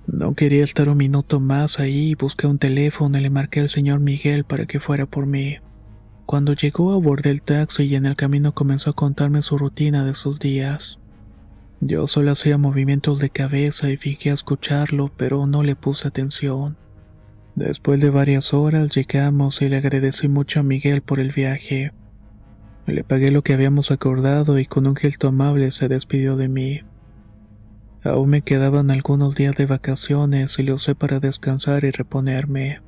No 0.08 0.36
quería 0.36 0.64
estar 0.64 0.90
un 0.90 0.98
minuto 0.98 1.40
más 1.40 1.80
ahí, 1.80 2.14
busqué 2.16 2.46
un 2.46 2.60
teléfono 2.60 3.18
y 3.18 3.22
le 3.22 3.30
marqué 3.30 3.62
al 3.62 3.70
señor 3.70 4.00
Miguel 4.02 4.44
para 4.44 4.66
que 4.66 4.80
fuera 4.80 5.06
por 5.06 5.26
mí. 5.26 5.58
Cuando 6.26 6.54
llegó 6.54 6.92
abordé 6.92 7.30
el 7.30 7.42
taxi 7.42 7.84
y 7.84 7.96
en 7.96 8.06
el 8.06 8.16
camino 8.16 8.54
comenzó 8.54 8.90
a 8.90 8.94
contarme 8.94 9.42
su 9.42 9.58
rutina 9.58 10.06
de 10.06 10.14
sus 10.14 10.40
días. 10.40 11.00
Yo 11.80 12.08
solo 12.08 12.32
hacía 12.32 12.58
movimientos 12.58 13.20
de 13.20 13.30
cabeza 13.30 13.90
y 13.90 13.98
fingía 13.98 14.34
escucharlo, 14.34 15.12
pero 15.16 15.46
no 15.48 15.64
le 15.64 15.76
puse 15.76 16.08
atención. 16.08 16.78
Después 17.56 18.02
de 18.02 18.10
varias 18.10 18.54
horas 18.54 18.96
llegamos 18.96 19.62
y 19.62 19.70
le 19.70 19.78
agradecí 19.78 20.28
mucho 20.28 20.60
a 20.60 20.64
Miguel 20.64 21.02
por 21.02 21.20
el 21.20 21.32
viaje. 21.32 21.92
Le 22.88 23.04
pagué 23.04 23.32
lo 23.32 23.42
que 23.42 23.54
habíamos 23.54 23.92
acordado 23.92 24.60
y 24.60 24.66
con 24.66 24.88
un 24.88 24.96
gesto 24.96 25.28
amable 25.30 25.72
se 25.72 25.88
despidió 25.88 26.36
de 26.36 26.48
mí. 26.48 26.82
Aún 28.04 28.30
me 28.30 28.42
quedaban 28.42 28.92
algunos 28.92 29.36
días 29.36 29.56
de 29.56 29.66
vacaciones 29.66 30.60
y 30.60 30.64
lo 30.64 30.76
usé 30.76 30.94
para 30.94 31.20
descansar 31.20 31.86
y 31.86 31.92
reponerme. 31.92 32.82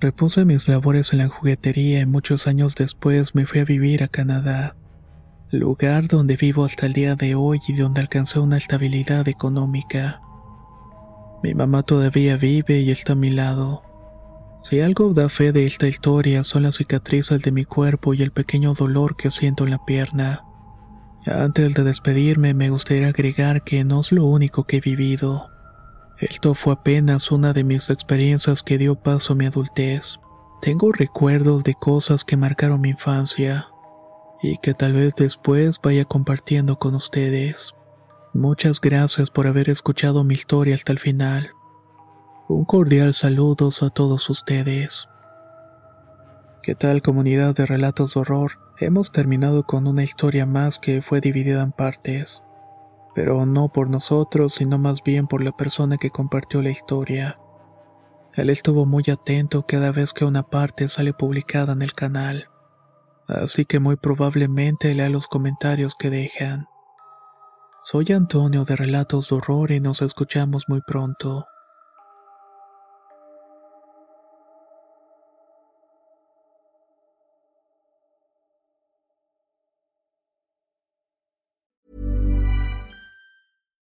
Repuse 0.00 0.44
mis 0.44 0.68
labores 0.68 1.12
en 1.12 1.20
la 1.20 1.28
juguetería 1.28 2.00
y 2.00 2.06
muchos 2.06 2.46
años 2.46 2.74
después 2.74 3.34
me 3.34 3.46
fui 3.46 3.60
a 3.60 3.64
vivir 3.64 4.02
a 4.02 4.08
Canadá, 4.08 4.74
lugar 5.50 6.08
donde 6.08 6.36
vivo 6.36 6.64
hasta 6.64 6.86
el 6.86 6.94
día 6.94 7.16
de 7.16 7.34
hoy 7.34 7.60
y 7.68 7.74
donde 7.74 8.00
alcancé 8.00 8.38
una 8.38 8.56
estabilidad 8.56 9.28
económica. 9.28 10.20
Mi 11.42 11.54
mamá 11.54 11.82
todavía 11.82 12.36
vive 12.36 12.80
y 12.80 12.90
está 12.90 13.12
a 13.12 13.16
mi 13.16 13.30
lado. 13.30 13.82
Si 14.62 14.80
algo 14.80 15.12
da 15.14 15.28
fe 15.28 15.52
de 15.52 15.64
esta 15.64 15.86
historia 15.86 16.44
son 16.44 16.64
las 16.64 16.76
cicatrices 16.76 17.42
de 17.42 17.52
mi 17.52 17.64
cuerpo 17.64 18.14
y 18.14 18.22
el 18.22 18.32
pequeño 18.32 18.74
dolor 18.74 19.16
que 19.16 19.30
siento 19.30 19.64
en 19.64 19.70
la 19.70 19.84
pierna. 19.84 20.44
Antes 21.26 21.74
de 21.74 21.82
despedirme 21.82 22.54
me 22.54 22.70
gustaría 22.70 23.08
agregar 23.08 23.62
que 23.62 23.82
no 23.82 24.00
es 24.00 24.12
lo 24.12 24.24
único 24.26 24.62
que 24.64 24.76
he 24.76 24.80
vivido. 24.80 25.50
Esto 26.18 26.54
fue 26.54 26.74
apenas 26.74 27.32
una 27.32 27.52
de 27.52 27.64
mis 27.64 27.90
experiencias 27.90 28.62
que 28.62 28.78
dio 28.78 28.94
paso 28.94 29.32
a 29.32 29.36
mi 29.36 29.46
adultez. 29.46 30.20
Tengo 30.62 30.92
recuerdos 30.92 31.64
de 31.64 31.74
cosas 31.74 32.24
que 32.24 32.36
marcaron 32.36 32.80
mi 32.80 32.90
infancia 32.90 33.66
y 34.40 34.58
que 34.58 34.72
tal 34.72 34.92
vez 34.92 35.14
después 35.16 35.80
vaya 35.82 36.04
compartiendo 36.04 36.78
con 36.78 36.94
ustedes. 36.94 37.74
Muchas 38.32 38.80
gracias 38.80 39.28
por 39.28 39.48
haber 39.48 39.68
escuchado 39.68 40.22
mi 40.22 40.34
historia 40.34 40.76
hasta 40.76 40.92
el 40.92 41.00
final. 41.00 41.50
Un 42.48 42.64
cordial 42.64 43.14
saludos 43.14 43.82
a 43.82 43.90
todos 43.90 44.30
ustedes. 44.30 45.08
¿Qué 46.62 46.76
tal 46.76 47.02
comunidad 47.02 47.56
de 47.56 47.66
relatos 47.66 48.14
de 48.14 48.20
horror? 48.20 48.65
Hemos 48.78 49.10
terminado 49.10 49.64
con 49.64 49.86
una 49.86 50.02
historia 50.02 50.44
más 50.44 50.78
que 50.78 51.00
fue 51.00 51.22
dividida 51.22 51.62
en 51.62 51.72
partes, 51.72 52.42
pero 53.14 53.46
no 53.46 53.70
por 53.70 53.88
nosotros, 53.88 54.52
sino 54.52 54.76
más 54.76 55.02
bien 55.02 55.26
por 55.28 55.42
la 55.42 55.52
persona 55.52 55.96
que 55.96 56.10
compartió 56.10 56.60
la 56.60 56.68
historia. 56.68 57.38
Él 58.34 58.50
estuvo 58.50 58.84
muy 58.84 59.04
atento 59.10 59.64
cada 59.66 59.92
vez 59.92 60.12
que 60.12 60.26
una 60.26 60.42
parte 60.42 60.88
sale 60.88 61.14
publicada 61.14 61.72
en 61.72 61.80
el 61.80 61.94
canal, 61.94 62.50
así 63.26 63.64
que 63.64 63.80
muy 63.80 63.96
probablemente 63.96 64.94
lea 64.94 65.08
los 65.08 65.26
comentarios 65.26 65.94
que 65.98 66.10
dejan. 66.10 66.66
Soy 67.82 68.12
Antonio 68.12 68.64
de 68.64 68.76
Relatos 68.76 69.30
de 69.30 69.36
Horror 69.36 69.70
y 69.70 69.80
nos 69.80 70.02
escuchamos 70.02 70.64
muy 70.68 70.82
pronto. 70.82 71.46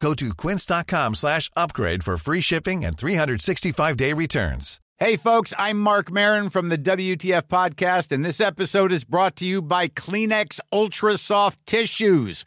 Go 0.00 0.14
to 0.14 0.34
quince.com 0.34 1.14
slash 1.14 1.50
upgrade 1.56 2.04
for 2.04 2.16
free 2.16 2.40
shipping 2.40 2.84
and 2.84 2.96
365-day 2.96 4.12
returns. 4.12 4.80
Hey, 4.98 5.16
folks, 5.16 5.52
I'm 5.58 5.78
Mark 5.78 6.10
Marin 6.10 6.48
from 6.48 6.70
the 6.70 6.78
WTF 6.78 7.42
Podcast, 7.42 8.12
and 8.12 8.24
this 8.24 8.40
episode 8.40 8.92
is 8.92 9.04
brought 9.04 9.36
to 9.36 9.44
you 9.44 9.60
by 9.60 9.88
Kleenex 9.88 10.58
Ultra 10.72 11.18
Soft 11.18 11.58
Tissues, 11.66 12.46